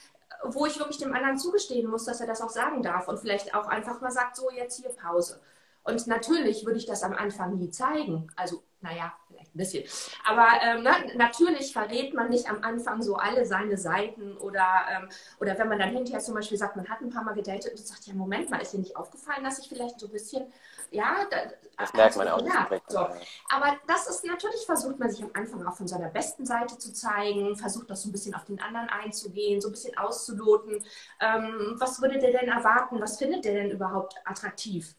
wo 0.45 0.65
ich 0.65 0.80
wirklich 0.80 0.98
dem 0.98 1.13
anderen 1.13 1.38
zugestehen 1.38 1.89
muss, 1.89 2.06
dass 2.06 2.21
er 2.21 2.27
das 2.27 2.42
auch 2.42 2.50
sagen 2.50 2.81
darf. 2.81 3.07
Und 3.10 3.19
vielleicht 3.19 3.54
auch 3.54 3.68
einfach 3.68 4.00
mal 4.00 4.12
sagt, 4.12 4.38
so 4.38 4.50
jetzt 4.50 4.80
hier 4.80 4.89
Pause. 4.89 5.42
Und 5.83 6.07
natürlich 6.07 6.66
würde 6.66 6.80
ich 6.80 6.86
das 6.86 7.04
am 7.04 7.13
Anfang 7.13 7.57
nie 7.57 7.69
zeigen. 7.69 8.31
Also, 8.38 8.63
naja, 8.80 9.13
ein 9.53 9.57
bisschen. 9.57 9.83
Aber 10.25 10.47
ähm, 10.61 10.81
na, 10.83 10.95
natürlich 11.15 11.73
verrät 11.73 12.13
man 12.13 12.29
nicht 12.29 12.50
am 12.50 12.63
Anfang 12.63 13.01
so 13.01 13.15
alle 13.15 13.45
seine 13.45 13.77
Seiten 13.77 14.38
oder, 14.38 14.65
ähm, 14.91 15.09
oder 15.39 15.57
wenn 15.57 15.69
man 15.69 15.79
dann 15.79 15.89
hinterher 15.89 16.19
zum 16.19 16.33
Beispiel 16.33 16.57
sagt, 16.57 16.75
man 16.75 16.88
hat 16.89 17.01
ein 17.01 17.09
paar 17.09 17.23
Mal 17.23 17.33
gedatet 17.33 17.71
und 17.71 17.85
sagt, 17.85 18.05
ja, 18.05 18.13
Moment 18.13 18.50
mal, 18.50 18.61
ist 18.61 18.73
dir 18.73 18.79
nicht 18.79 18.95
aufgefallen, 18.95 19.44
dass 19.44 19.59
ich 19.59 19.69
vielleicht 19.69 20.00
so 20.00 20.07
ein 20.07 20.11
bisschen, 20.11 20.51
ja, 20.91 21.25
da, 21.29 21.38
das 21.77 21.94
merkt 21.94 22.17
man 22.17 22.27
auch 22.27 22.45
ja, 22.45 22.67
so. 22.88 23.00
Aber 23.50 23.77
das 23.88 24.07
ist 24.07 24.25
natürlich, 24.25 24.65
versucht 24.65 25.00
man 25.00 25.09
sich 25.09 25.23
am 25.23 25.31
Anfang 25.33 25.65
auch 25.65 25.75
von 25.75 25.88
seiner 25.88 26.09
besten 26.09 26.45
Seite 26.45 26.77
zu 26.77 26.94
zeigen, 26.94 27.56
versucht 27.56 27.89
das 27.89 28.01
so 28.01 28.09
ein 28.09 28.11
bisschen 28.11 28.35
auf 28.35 28.45
den 28.45 28.61
anderen 28.61 28.89
einzugehen, 28.89 29.61
so 29.61 29.69
ein 29.69 29.71
bisschen 29.71 29.97
auszuloten. 29.97 30.83
Ähm, 31.19 31.75
was 31.77 32.01
würde 32.01 32.19
der 32.19 32.31
denn 32.31 32.49
erwarten? 32.49 33.01
Was 33.01 33.17
findet 33.17 33.45
der 33.45 33.53
denn 33.53 33.71
überhaupt 33.71 34.15
attraktiv? 34.25 34.95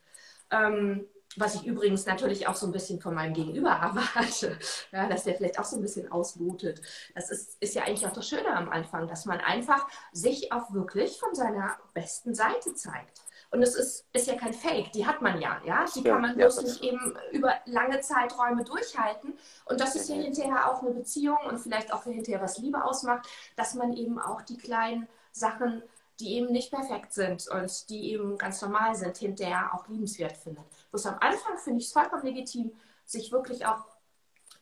Ähm, 0.50 1.06
was 1.36 1.54
ich 1.54 1.64
übrigens 1.64 2.06
natürlich 2.06 2.46
auch 2.46 2.54
so 2.54 2.66
ein 2.66 2.72
bisschen 2.72 3.00
von 3.00 3.14
meinem 3.14 3.34
Gegenüber 3.34 3.70
erwarte, 4.16 4.58
ja, 4.92 5.08
dass 5.08 5.24
der 5.24 5.34
vielleicht 5.34 5.58
auch 5.58 5.64
so 5.64 5.76
ein 5.76 5.82
bisschen 5.82 6.10
auslotet. 6.10 6.80
Das 7.14 7.30
ist, 7.30 7.56
ist 7.60 7.74
ja 7.74 7.82
eigentlich 7.82 8.06
auch 8.06 8.12
das 8.12 8.28
Schöne 8.28 8.54
am 8.54 8.68
Anfang, 8.68 9.08
dass 9.08 9.24
man 9.26 9.40
einfach 9.40 9.86
sich 10.12 10.52
auch 10.52 10.72
wirklich 10.72 11.18
von 11.18 11.34
seiner 11.34 11.76
besten 11.92 12.34
Seite 12.34 12.74
zeigt. 12.74 13.20
Und 13.50 13.62
es 13.62 13.76
ist, 13.76 14.06
ist 14.12 14.26
ja 14.26 14.34
kein 14.34 14.52
Fake, 14.52 14.90
die 14.92 15.06
hat 15.06 15.22
man 15.22 15.40
ja, 15.40 15.60
ja. 15.64 15.84
Die 15.94 16.02
kann 16.02 16.22
man 16.22 16.34
bloß 16.34 16.56
ja, 16.56 16.62
nicht 16.62 16.82
eben 16.82 17.16
über 17.30 17.54
lange 17.66 18.00
Zeiträume 18.00 18.64
durchhalten. 18.64 19.38
Und 19.66 19.80
das 19.80 19.94
ist 19.94 20.08
ja 20.08 20.16
hinterher 20.16 20.68
auch 20.68 20.82
eine 20.82 20.90
Beziehung 20.90 21.38
und 21.48 21.58
vielleicht 21.58 21.92
auch 21.92 22.02
hinterher 22.02 22.42
was 22.42 22.58
Liebe 22.58 22.84
ausmacht, 22.84 23.28
dass 23.54 23.74
man 23.74 23.92
eben 23.92 24.18
auch 24.18 24.42
die 24.42 24.56
kleinen 24.56 25.06
Sachen 25.30 25.82
die 26.20 26.34
eben 26.34 26.52
nicht 26.52 26.70
perfekt 26.70 27.12
sind 27.12 27.48
und 27.48 27.88
die 27.90 28.12
eben 28.12 28.38
ganz 28.38 28.62
normal 28.62 28.94
sind, 28.94 29.16
hinterher 29.16 29.74
auch 29.74 29.88
liebenswert 29.88 30.36
findet. 30.36 30.64
Bloß 30.94 31.06
am 31.06 31.18
Anfang 31.18 31.58
finde 31.58 31.80
ich 31.80 31.86
es 31.86 31.92
vollkommen 31.92 32.22
legitim, 32.22 32.70
sich 33.04 33.32
wirklich 33.32 33.66
auch 33.66 33.84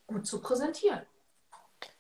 gut 0.07 0.27
zu 0.27 0.41
präsentieren. 0.41 1.03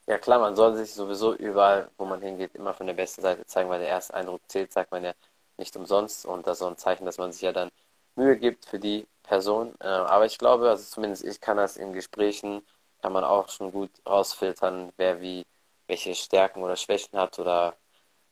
Ja 0.07 0.17
klar, 0.17 0.39
man 0.39 0.57
soll 0.57 0.75
sich 0.75 0.95
sowieso 0.95 1.35
überall, 1.35 1.91
wo 1.99 2.07
man 2.07 2.23
hingeht, 2.23 2.55
immer 2.55 2.73
von 2.73 2.87
der 2.87 2.95
besten 2.95 3.21
Seite 3.21 3.45
zeigen, 3.45 3.69
weil 3.69 3.81
der 3.81 3.91
erste 3.91 4.15
Eindruck 4.15 4.41
zählt, 4.49 4.73
sagt 4.73 4.91
man 4.91 5.05
ja 5.05 5.13
nicht 5.59 5.77
umsonst 5.77 6.25
und 6.25 6.47
das 6.47 6.55
ist 6.55 6.59
so 6.61 6.67
ein 6.67 6.79
Zeichen, 6.79 7.05
dass 7.05 7.19
man 7.19 7.31
sich 7.31 7.43
ja 7.43 7.53
dann 7.53 7.69
Mühe 8.17 8.39
gibt 8.39 8.65
für 8.65 8.79
die 8.79 9.07
Person. 9.23 9.75
Äh, 9.81 9.89
aber 9.89 10.25
ich 10.25 10.39
glaube, 10.39 10.71
also 10.71 10.83
zumindest 10.83 11.25
ich 11.25 11.39
kann 11.39 11.59
das 11.59 11.77
in 11.77 11.93
Gesprächen, 11.93 12.63
kann 13.03 13.13
man 13.13 13.25
auch 13.25 13.51
schon 13.51 13.71
gut 13.71 13.91
rausfiltern, 14.07 14.95
wer 14.97 15.21
wie 15.21 15.45
welche 15.89 16.15
Stärken 16.15 16.63
oder 16.63 16.77
Schwächen 16.77 17.19
hat 17.19 17.39
oder 17.39 17.77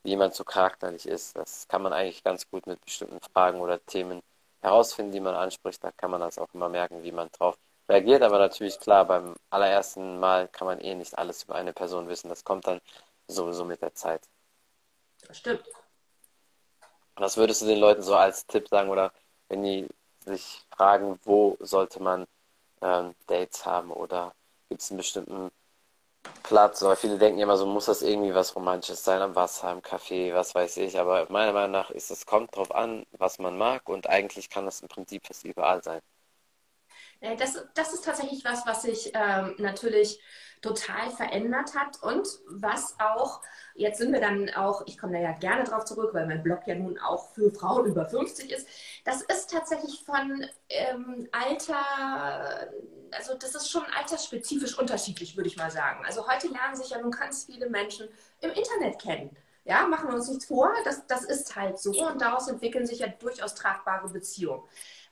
wie 0.02 0.10
jemand 0.10 0.34
so 0.34 0.44
charakterlich 0.44 1.06
ist. 1.06 1.36
Das 1.36 1.68
kann 1.68 1.82
man 1.82 1.92
eigentlich 1.92 2.24
ganz 2.24 2.48
gut 2.50 2.66
mit 2.66 2.82
bestimmten 2.86 3.20
Fragen 3.20 3.60
oder 3.60 3.84
Themen 3.84 4.22
herausfinden, 4.62 5.12
die 5.12 5.20
man 5.20 5.34
anspricht. 5.34 5.82
Da 5.82 5.90
kann 5.92 6.10
man 6.10 6.20
das 6.20 6.38
auch 6.38 6.52
immer 6.54 6.68
merken, 6.68 7.02
wie 7.02 7.12
man 7.12 7.30
drauf 7.32 7.56
reagiert. 7.88 8.22
Aber 8.22 8.38
natürlich, 8.38 8.78
klar, 8.78 9.04
beim 9.04 9.34
allerersten 9.50 10.18
Mal 10.18 10.48
kann 10.48 10.66
man 10.66 10.80
eh 10.80 10.94
nicht 10.94 11.18
alles 11.18 11.44
über 11.44 11.54
eine 11.54 11.72
Person 11.72 12.08
wissen. 12.08 12.28
Das 12.28 12.44
kommt 12.44 12.66
dann 12.66 12.80
sowieso 13.28 13.64
mit 13.64 13.82
der 13.82 13.94
Zeit. 13.94 14.22
Das 15.26 15.38
stimmt. 15.38 15.64
Was 17.16 17.36
würdest 17.36 17.62
du 17.62 17.66
den 17.66 17.78
Leuten 17.78 18.02
so 18.02 18.14
als 18.16 18.46
Tipp 18.46 18.68
sagen 18.68 18.88
oder 18.88 19.12
wenn 19.48 19.62
die 19.62 19.86
sich 20.24 20.62
fragen, 20.74 21.18
wo 21.24 21.56
sollte 21.60 22.02
man 22.02 22.26
ähm, 22.80 23.14
Dates 23.26 23.66
haben 23.66 23.90
oder 23.90 24.32
gibt 24.68 24.80
es 24.80 24.90
einen 24.90 24.98
bestimmten 24.98 25.50
Platz, 26.42 26.82
aber 26.82 26.96
viele 26.96 27.18
denken 27.18 27.40
immer 27.40 27.56
so, 27.56 27.66
muss 27.66 27.86
das 27.86 28.02
irgendwie 28.02 28.34
was 28.34 28.54
Romantisches 28.56 29.04
sein, 29.04 29.22
am 29.22 29.34
Wasser, 29.36 29.72
im 29.72 29.80
Café, 29.80 30.34
was 30.34 30.54
weiß 30.54 30.76
ich. 30.78 30.98
Aber 30.98 31.26
meiner 31.30 31.52
Meinung 31.52 31.70
nach 31.72 31.90
ist 31.90 32.10
es, 32.10 32.26
kommt 32.26 32.54
drauf 32.56 32.74
an, 32.74 33.06
was 33.12 33.38
man 33.38 33.56
mag 33.56 33.88
und 33.88 34.06
eigentlich 34.08 34.50
kann 34.50 34.66
das 34.66 34.80
im 34.82 34.88
Prinzip 34.88 35.26
fast 35.26 35.44
überall 35.44 35.82
sein. 35.82 36.00
Das, 37.38 37.58
das 37.74 37.92
ist 37.92 38.04
tatsächlich 38.04 38.44
was, 38.44 38.66
was 38.66 38.84
ich 38.84 39.12
ähm, 39.14 39.54
natürlich 39.58 40.20
total 40.60 41.10
verändert 41.10 41.74
hat 41.74 42.02
und 42.02 42.28
was 42.48 42.96
auch, 43.00 43.40
jetzt 43.74 43.98
sind 43.98 44.12
wir 44.12 44.20
dann 44.20 44.50
auch, 44.50 44.82
ich 44.86 44.98
komme 44.98 45.14
da 45.14 45.18
ja 45.18 45.32
gerne 45.32 45.64
drauf 45.64 45.84
zurück, 45.84 46.10
weil 46.12 46.26
mein 46.26 46.42
Blog 46.42 46.60
ja 46.66 46.74
nun 46.74 46.98
auch 46.98 47.30
für 47.30 47.50
Frauen 47.50 47.86
über 47.86 48.06
50 48.06 48.50
ist, 48.50 48.68
das 49.04 49.22
ist 49.22 49.50
tatsächlich 49.50 50.04
von 50.04 50.46
ähm, 50.68 51.28
Alter, 51.32 52.70
also 53.12 53.34
das 53.38 53.54
ist 53.54 53.70
schon 53.70 53.84
altersspezifisch 53.98 54.78
unterschiedlich, 54.78 55.36
würde 55.36 55.48
ich 55.48 55.56
mal 55.56 55.70
sagen. 55.70 56.04
Also 56.04 56.28
heute 56.28 56.48
lernen 56.48 56.76
sich 56.76 56.90
ja 56.90 57.00
nun 57.00 57.10
ganz 57.10 57.44
viele 57.44 57.68
Menschen 57.70 58.08
im 58.40 58.50
Internet 58.50 59.00
kennen. 59.00 59.34
Ja, 59.64 59.86
machen 59.86 60.08
wir 60.08 60.14
uns 60.14 60.28
nichts 60.28 60.46
vor, 60.46 60.72
das, 60.84 61.06
das 61.06 61.24
ist 61.24 61.54
halt 61.54 61.78
so 61.78 61.90
und 62.06 62.20
daraus 62.20 62.48
entwickeln 62.48 62.86
sich 62.86 63.00
ja 63.00 63.08
durchaus 63.08 63.54
tragbare 63.54 64.08
Beziehungen. 64.08 64.62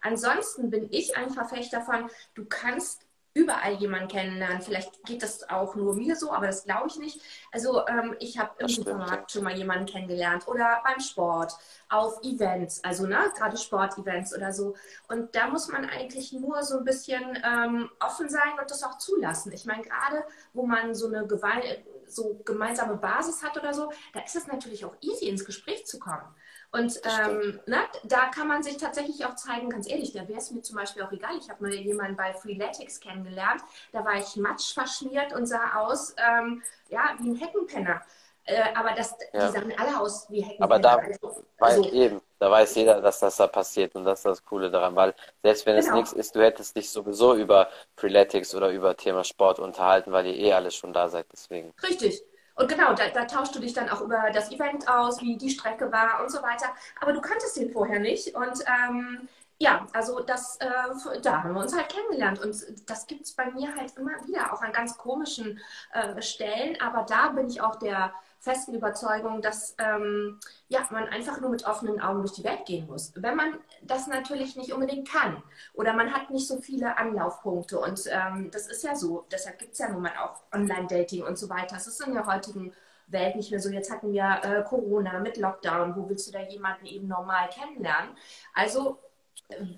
Ansonsten 0.01 0.71
bin 0.71 0.89
ich 0.91 1.17
ein 1.17 1.31
Verfechter 1.31 1.79
davon, 1.79 2.11
du 2.35 2.45
kannst 2.47 3.08
überall 3.35 3.75
jemanden 3.75 4.09
kennenlernen. 4.09 4.63
Vielleicht 4.63 5.05
geht 5.05 5.23
das 5.23 5.49
auch 5.49 5.75
nur 5.75 5.95
mir 5.95 6.17
so, 6.17 6.33
aber 6.33 6.47
das 6.47 6.65
glaube 6.65 6.89
ich 6.89 6.97
nicht. 6.97 7.21
Also 7.53 7.87
ähm, 7.87 8.17
ich 8.19 8.39
habe 8.39 8.51
im 8.59 8.69
Supermarkt 8.69 9.31
schon 9.31 9.45
mal 9.45 9.57
jemanden 9.57 9.87
kennengelernt 9.87 10.49
oder 10.49 10.81
beim 10.85 11.01
Sport, 11.01 11.53
auf 11.89 12.23
Events, 12.23 12.83
also 12.85 13.07
ne, 13.07 13.31
gerade 13.37 13.57
Sportevents 13.57 14.35
oder 14.35 14.53
so. 14.53 14.75
Und 15.09 15.35
da 15.35 15.49
muss 15.49 15.69
man 15.69 15.89
eigentlich 15.89 16.33
nur 16.33 16.63
so 16.63 16.79
ein 16.79 16.85
bisschen 16.85 17.39
ähm, 17.45 17.89
offen 18.01 18.29
sein 18.29 18.59
und 18.61 18.71
das 18.71 18.83
auch 18.83 18.99
zulassen. 18.99 19.53
Ich 19.53 19.65
meine, 19.65 19.83
gerade 19.83 20.25
wo 20.53 20.67
man 20.67 20.95
so 20.95 21.07
eine 21.07 21.27
Gewalt, 21.27 21.85
so 22.07 22.41
gemeinsame 22.45 22.97
Basis 22.97 23.43
hat 23.43 23.57
oder 23.57 23.73
so, 23.73 23.91
da 24.13 24.21
ist 24.21 24.37
es 24.37 24.47
natürlich 24.47 24.85
auch 24.85 24.97
easy, 25.01 25.29
ins 25.29 25.45
Gespräch 25.45 25.87
zu 25.87 25.99
kommen. 25.99 26.35
Und 26.71 27.01
ähm, 27.05 27.61
ne, 27.67 27.79
da 28.05 28.27
kann 28.27 28.47
man 28.47 28.63
sich 28.63 28.77
tatsächlich 28.77 29.25
auch 29.25 29.35
zeigen, 29.37 29.71
ganz 29.71 29.89
ehrlich, 29.89 30.13
da 30.13 30.29
wäre 30.29 30.39
es 30.39 30.51
mir 30.51 30.61
zum 30.61 30.77
Beispiel 30.77 31.03
auch 31.03 31.13
egal. 31.13 31.31
Ich 31.39 31.49
habe 31.49 31.63
mal 31.63 31.73
jemanden 31.73 32.17
bei 32.17 32.35
Freeletics 32.35 33.01
kennengelernt, 33.01 33.63
da 33.93 34.05
war 34.05 34.17
ich 34.17 34.37
matsch 34.37 34.75
verschmiert 34.75 35.33
und 35.33 35.47
sah 35.47 35.77
aus 35.77 36.15
ähm, 36.19 36.63
ja, 36.91 37.17
wie 37.21 37.31
ein 37.31 37.37
Heckenpenner. 37.37 38.03
Äh, 38.45 38.63
aber 38.75 38.93
das, 38.95 39.15
ja. 39.33 39.47
die 39.47 39.53
sahen 39.53 39.73
alle 39.79 39.99
aus 39.99 40.29
wie 40.31 40.43
Heckenpenner. 40.43 40.65
Aber 40.65 40.79
da, 40.79 40.97
also, 40.97 41.45
also, 41.59 41.91
eben, 41.91 42.21
da 42.39 42.51
weiß 42.51 42.75
jeder, 42.75 43.01
dass 43.01 43.21
das 43.21 43.37
da 43.37 43.47
passiert 43.47 43.95
und 43.95 44.05
das 44.05 44.21
ist 44.21 44.27
das 44.27 44.45
Coole 44.45 44.71
daran, 44.71 44.95
weil 44.95 45.15
selbst 45.43 45.65
wenn 45.65 45.77
genau. 45.77 45.89
es 45.89 45.95
nichts 45.95 46.13
ist, 46.13 46.37
du 46.37 46.43
hättest 46.43 46.77
dich 46.77 46.91
sowieso 46.91 47.35
über 47.35 47.69
Freeletics 47.97 48.55
oder 48.55 48.71
über 48.71 48.95
Thema 48.95 49.25
Sport 49.25 49.59
unterhalten, 49.59 50.13
weil 50.13 50.27
ihr 50.27 50.37
eh 50.37 50.53
alles 50.53 50.75
schon 50.75 50.93
da 50.93 51.09
seid, 51.09 51.27
deswegen. 51.33 51.73
Richtig. 51.83 52.23
Und 52.59 52.69
genau, 52.69 52.93
da, 52.93 53.09
da 53.09 53.25
tauschst 53.25 53.55
du 53.55 53.61
dich 53.61 53.73
dann 53.73 53.89
auch 53.89 54.01
über 54.01 54.31
das 54.33 54.51
Event 54.51 54.89
aus, 54.89 55.21
wie 55.23 55.37
die 55.37 55.51
Strecke 55.51 55.93
war 55.93 56.21
und 56.23 56.31
so 56.31 56.43
weiter. 56.43 56.67
Aber 57.01 57.13
du 57.13 57.21
kanntest 57.21 57.57
den 57.57 57.71
vorher 57.71 58.01
nicht. 58.01 58.35
Und 58.35 58.65
ähm, 58.67 59.29
ja, 59.59 59.87
also 59.93 60.21
das, 60.21 60.57
äh, 60.57 61.21
da 61.23 61.45
haben 61.45 61.55
wir 61.55 61.61
uns 61.61 61.77
halt 61.77 61.89
kennengelernt. 61.89 62.41
Und 62.41 62.57
das 62.91 63.07
gibt 63.07 63.27
es 63.27 63.33
bei 63.33 63.49
mir 63.53 63.75
halt 63.77 63.97
immer 63.97 64.11
wieder, 64.27 64.53
auch 64.53 64.61
an 64.63 64.73
ganz 64.73 64.99
komischen 64.99 65.61
äh, 65.93 66.21
Stellen. 66.21 66.81
Aber 66.81 67.05
da 67.05 67.29
bin 67.29 67.49
ich 67.49 67.61
auch 67.61 67.77
der 67.77 68.13
festen 68.39 68.75
Überzeugung, 68.75 69.43
dass 69.43 69.75
ähm, 69.79 70.39
ja, 70.69 70.87
man 70.91 71.09
einfach 71.09 71.41
nur 71.41 71.51
mit 71.51 71.67
offenen 71.67 72.01
Augen 72.01 72.21
durch 72.21 72.33
die 72.33 72.45
Welt 72.45 72.65
gehen 72.67 72.87
muss. 72.87 73.13
Wenn 73.17 73.37
man 73.37 73.59
das 73.83 74.07
natürlich 74.07 74.57
nicht 74.57 74.73
unbedingt 74.73 75.09
kann 75.09 75.43
oder 75.75 75.93
man 75.93 76.13
hat 76.13 76.31
nicht 76.31 76.47
so 76.47 76.61
viele 76.61 76.97
Anlaufpunkte 76.97 77.79
und 77.79 78.01
ähm, 78.11 78.51
das 78.51 78.69
ist 78.69 78.85
ja 78.85 78.95
so, 78.95 79.27
deshalb 79.33 79.59
gibt 79.59 79.73
es 79.73 79.79
ja 79.79 79.89
nun 79.89 80.03
mal 80.03 80.13
auch 80.23 80.43
Online-Dating 80.53 81.25
und 81.25 81.39
so 81.39 81.49
weiter. 81.49 81.75
Das 81.75 81.87
ist 81.87 82.01
in 82.07 82.15
der 82.15 82.27
heutigen 82.27 82.73
Welt 83.09 83.37
nicht 83.37 83.51
mehr 83.51 83.61
so. 83.61 83.71
Jetzt 83.71 83.91
hatten 83.91 84.13
wir 84.13 84.41
äh, 84.43 84.63
Corona 84.63 85.19
mit 85.21 85.37
Lockdown. 85.37 85.97
Wo 85.97 86.09
willst 86.09 86.29
du 86.29 86.33
da 86.33 86.41
jemanden 86.41 86.87
eben 86.87 87.09
normal 87.09 87.49
kennenlernen? 87.49 88.11
Also 88.55 88.99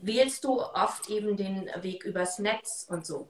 wählst 0.02 0.44
du 0.44 0.60
oft 0.60 1.08
eben 1.08 1.36
den 1.36 1.70
Weg 1.80 2.04
übers 2.04 2.38
Netz 2.38 2.86
und 2.88 3.06
so. 3.06 3.28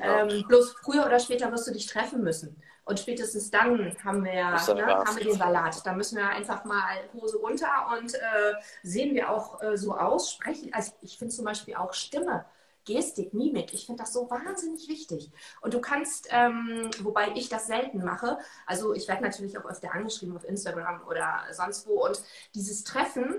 Ähm, 0.00 0.44
bloß 0.46 0.72
früher 0.82 1.06
oder 1.06 1.18
später 1.18 1.50
wirst 1.50 1.66
du 1.66 1.72
dich 1.72 1.86
treffen 1.86 2.22
müssen. 2.22 2.62
Und 2.84 2.98
spätestens 2.98 3.50
dann 3.50 3.96
haben 4.02 4.24
wir, 4.24 4.32
ne, 4.32 4.56
haben 4.56 5.16
wir 5.16 5.24
den 5.24 5.36
Salat. 5.36 5.84
Da 5.84 5.92
müssen 5.92 6.16
wir 6.16 6.28
einfach 6.28 6.64
mal 6.64 6.96
Hose 7.12 7.38
runter 7.38 7.96
und 7.96 8.14
äh, 8.14 8.54
sehen 8.82 9.14
wir 9.14 9.30
auch 9.30 9.62
äh, 9.62 9.76
so 9.76 9.94
aus, 9.96 10.32
sprechen. 10.32 10.72
Also 10.72 10.92
ich 11.02 11.18
finde 11.18 11.34
zum 11.34 11.44
Beispiel 11.44 11.74
auch 11.76 11.92
Stimme. 11.92 12.44
Gestik, 12.86 13.34
Mimik, 13.34 13.74
ich 13.74 13.84
finde 13.86 14.02
das 14.02 14.12
so 14.14 14.30
wahnsinnig 14.30 14.88
wichtig. 14.88 15.30
Und 15.60 15.74
du 15.74 15.80
kannst, 15.80 16.28
ähm, 16.30 16.90
wobei 17.02 17.32
ich 17.34 17.50
das 17.50 17.66
selten 17.66 18.02
mache, 18.02 18.38
also 18.66 18.94
ich 18.94 19.06
werde 19.06 19.22
natürlich 19.22 19.58
auch 19.58 19.66
öfter 19.66 19.92
angeschrieben 19.92 20.34
auf 20.34 20.44
Instagram 20.44 21.06
oder 21.06 21.44
sonst 21.52 21.86
wo 21.86 22.06
und 22.06 22.20
dieses 22.54 22.82
Treffen 22.82 23.38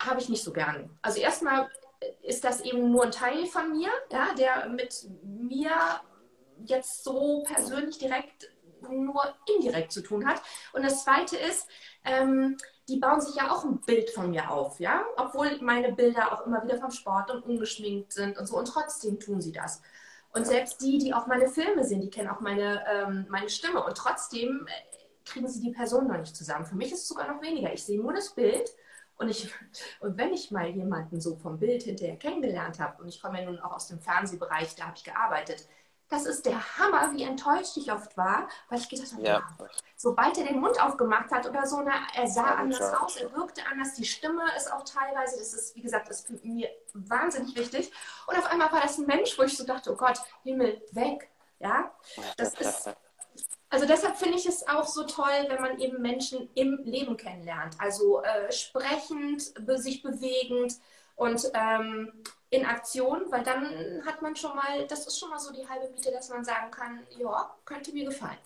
habe 0.00 0.20
ich 0.20 0.28
nicht 0.28 0.42
so 0.42 0.52
gern. 0.52 0.98
Also 1.02 1.20
erstmal 1.20 1.68
ist 2.22 2.44
das 2.44 2.62
eben 2.62 2.90
nur 2.90 3.04
ein 3.04 3.10
Teil 3.10 3.46
von 3.46 3.72
mir, 3.72 3.90
ja, 4.10 4.34
der 4.34 4.68
mit 4.68 5.06
mir 5.22 5.70
jetzt 6.64 7.04
so 7.04 7.42
persönlich 7.46 7.98
direkt 7.98 8.50
nur 8.88 9.34
indirekt 9.54 9.92
zu 9.92 10.02
tun 10.02 10.26
hat. 10.26 10.40
Und 10.72 10.82
das 10.82 11.04
Zweite 11.04 11.36
ist, 11.36 11.68
ähm, 12.04 12.56
die 12.88 12.98
bauen 12.98 13.20
sich 13.20 13.34
ja 13.34 13.50
auch 13.50 13.64
ein 13.64 13.80
Bild 13.82 14.10
von 14.10 14.30
mir 14.30 14.50
auf, 14.50 14.80
ja, 14.80 15.04
obwohl 15.16 15.58
meine 15.60 15.92
Bilder 15.92 16.32
auch 16.32 16.46
immer 16.46 16.62
wieder 16.64 16.78
vom 16.78 16.90
Sport 16.90 17.30
und 17.30 17.44
ungeschminkt 17.44 18.12
sind 18.12 18.38
und 18.38 18.46
so. 18.46 18.56
Und 18.56 18.66
trotzdem 18.66 19.20
tun 19.20 19.40
sie 19.40 19.52
das. 19.52 19.82
Und 20.32 20.46
selbst 20.46 20.80
die, 20.80 20.98
die 20.98 21.12
auch 21.12 21.26
meine 21.26 21.48
Filme 21.48 21.84
sehen, 21.84 22.00
die 22.00 22.10
kennen 22.10 22.28
auch 22.28 22.40
meine, 22.40 22.84
ähm, 22.88 23.26
meine 23.28 23.48
Stimme. 23.48 23.84
Und 23.84 23.96
trotzdem 23.96 24.66
äh, 24.66 25.24
kriegen 25.24 25.48
sie 25.48 25.60
die 25.60 25.72
Person 25.72 26.08
noch 26.08 26.18
nicht 26.18 26.36
zusammen. 26.36 26.66
Für 26.66 26.76
mich 26.76 26.92
ist 26.92 27.02
es 27.02 27.08
sogar 27.08 27.32
noch 27.32 27.42
weniger. 27.42 27.72
Ich 27.72 27.84
sehe 27.84 28.00
nur 28.00 28.12
das 28.12 28.30
Bild. 28.30 28.70
Und, 29.20 29.28
ich, 29.28 29.52
und 30.00 30.16
wenn 30.16 30.32
ich 30.32 30.50
mal 30.50 30.66
jemanden 30.68 31.20
so 31.20 31.36
vom 31.36 31.58
Bild 31.58 31.82
hinterher 31.82 32.16
kennengelernt 32.16 32.80
habe, 32.80 33.02
und 33.02 33.08
ich 33.08 33.20
komme 33.20 33.38
ja 33.38 33.44
nun 33.44 33.60
auch 33.60 33.72
aus 33.72 33.88
dem 33.88 34.00
Fernsehbereich, 34.00 34.74
da 34.76 34.86
habe 34.86 34.96
ich 34.96 35.04
gearbeitet, 35.04 35.68
das 36.08 36.24
ist 36.24 36.46
der 36.46 36.78
Hammer, 36.78 37.12
wie 37.12 37.22
enttäuscht 37.22 37.76
ich 37.76 37.92
oft 37.92 38.16
war, 38.16 38.48
weil 38.70 38.78
ich 38.78 38.88
gedacht 38.88 39.12
habe, 39.12 39.22
ja. 39.22 39.42
sobald 39.94 40.38
er 40.38 40.46
den 40.46 40.58
Mund 40.58 40.82
aufgemacht 40.82 41.30
hat 41.30 41.46
oder 41.46 41.66
so, 41.66 41.82
na, 41.82 41.92
er 42.14 42.26
sah 42.28 42.46
ja, 42.46 42.54
anders 42.54 42.80
ja. 42.80 42.98
aus, 42.98 43.16
er 43.16 43.30
wirkte 43.36 43.60
anders, 43.70 43.92
die 43.92 44.06
Stimme 44.06 44.42
ist 44.56 44.72
auch 44.72 44.84
teilweise, 44.84 45.38
das 45.38 45.52
ist, 45.52 45.76
wie 45.76 45.82
gesagt, 45.82 46.08
das 46.08 46.22
ist 46.22 46.42
mir 46.42 46.70
wahnsinnig 46.94 47.54
wichtig. 47.54 47.92
Und 48.26 48.38
auf 48.38 48.46
einmal 48.46 48.72
war 48.72 48.80
das 48.80 48.96
ein 48.96 49.06
Mensch, 49.06 49.38
wo 49.38 49.42
ich 49.42 49.54
so 49.54 49.64
dachte, 49.64 49.92
oh 49.92 49.96
Gott, 49.96 50.18
Himmel, 50.44 50.82
weg. 50.92 51.28
Ja, 51.58 51.92
das 52.38 52.54
ist, 52.54 52.88
also 53.70 53.86
deshalb 53.86 54.16
finde 54.16 54.36
ich 54.36 54.46
es 54.46 54.66
auch 54.66 54.86
so 54.86 55.04
toll, 55.04 55.46
wenn 55.48 55.60
man 55.60 55.78
eben 55.78 56.02
Menschen 56.02 56.50
im 56.54 56.82
Leben 56.84 57.16
kennenlernt. 57.16 57.76
Also 57.78 58.22
äh, 58.22 58.50
sprechend, 58.50 59.42
sich 59.80 60.02
bewegend 60.02 60.74
und 61.14 61.50
ähm, 61.54 62.12
in 62.50 62.66
Aktion, 62.66 63.30
weil 63.30 63.44
dann 63.44 64.04
hat 64.04 64.22
man 64.22 64.34
schon 64.34 64.56
mal, 64.56 64.86
das 64.88 65.06
ist 65.06 65.18
schon 65.18 65.30
mal 65.30 65.38
so 65.38 65.52
die 65.52 65.68
halbe 65.68 65.88
Miete, 65.90 66.10
dass 66.10 66.30
man 66.30 66.44
sagen 66.44 66.70
kann, 66.72 67.06
ja, 67.16 67.54
könnte 67.64 67.92
mir 67.92 68.06
gefallen. 68.06 68.38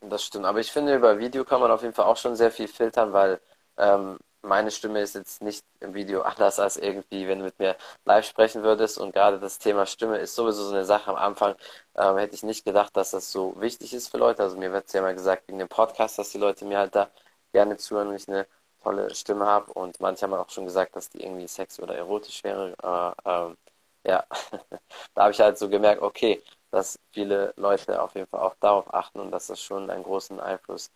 Das 0.00 0.24
stimmt, 0.24 0.44
aber 0.44 0.58
ich 0.58 0.72
finde, 0.72 0.96
über 0.96 1.18
Video 1.18 1.44
kann 1.44 1.60
man 1.60 1.70
auf 1.70 1.82
jeden 1.82 1.94
Fall 1.94 2.06
auch 2.06 2.16
schon 2.16 2.34
sehr 2.34 2.50
viel 2.50 2.68
filtern, 2.68 3.12
weil 3.12 3.40
ähm, 3.76 4.18
meine 4.48 4.70
Stimme 4.70 5.00
ist 5.00 5.14
jetzt 5.14 5.42
nicht 5.42 5.64
im 5.80 5.94
Video 5.94 6.22
anders 6.22 6.58
als 6.58 6.76
irgendwie, 6.76 7.28
wenn 7.28 7.38
du 7.40 7.44
mit 7.46 7.58
mir 7.58 7.76
live 8.04 8.26
sprechen 8.26 8.62
würdest. 8.62 8.98
Und 8.98 9.12
gerade 9.12 9.38
das 9.40 9.58
Thema 9.58 9.86
Stimme 9.86 10.18
ist 10.18 10.34
sowieso 10.34 10.64
so 10.64 10.74
eine 10.74 10.84
Sache. 10.84 11.10
Am 11.10 11.16
Anfang 11.16 11.56
ähm, 11.96 12.16
hätte 12.18 12.34
ich 12.34 12.42
nicht 12.42 12.64
gedacht, 12.64 12.96
dass 12.96 13.10
das 13.12 13.30
so 13.32 13.54
wichtig 13.60 13.94
ist 13.94 14.08
für 14.08 14.18
Leute. 14.18 14.42
Also 14.42 14.56
mir 14.56 14.72
wird 14.72 14.86
es 14.86 14.92
ja 14.94 15.02
mal 15.02 15.14
gesagt 15.14 15.48
wegen 15.48 15.58
dem 15.58 15.68
Podcast, 15.68 16.18
dass 16.18 16.30
die 16.30 16.38
Leute 16.38 16.64
mir 16.64 16.78
halt 16.78 16.94
da 16.94 17.10
gerne 17.52 17.76
zuhören 17.76 18.08
und 18.08 18.16
ich 18.16 18.28
eine 18.28 18.46
tolle 18.82 19.14
Stimme 19.14 19.46
habe 19.46 19.72
und 19.74 20.00
manche 20.00 20.22
haben 20.22 20.34
auch 20.34 20.50
schon 20.50 20.64
gesagt, 20.66 20.96
dass 20.96 21.10
die 21.10 21.22
irgendwie 21.22 21.48
sexy 21.48 21.82
oder 21.82 21.96
erotisch 21.96 22.42
wäre. 22.44 22.74
Aber 22.78 23.14
ähm, 23.24 23.56
ja, 24.04 24.24
da 25.14 25.22
habe 25.22 25.32
ich 25.32 25.40
halt 25.40 25.58
so 25.58 25.68
gemerkt, 25.68 26.02
okay, 26.02 26.42
dass 26.70 26.98
viele 27.12 27.52
Leute 27.56 28.00
auf 28.02 28.14
jeden 28.14 28.26
Fall 28.28 28.40
auch 28.40 28.54
darauf 28.60 28.92
achten 28.92 29.20
und 29.20 29.30
dass 29.30 29.46
das 29.48 29.60
schon 29.62 29.90
einen 29.90 30.02
großen 30.04 30.40
Einfluss 30.40 30.90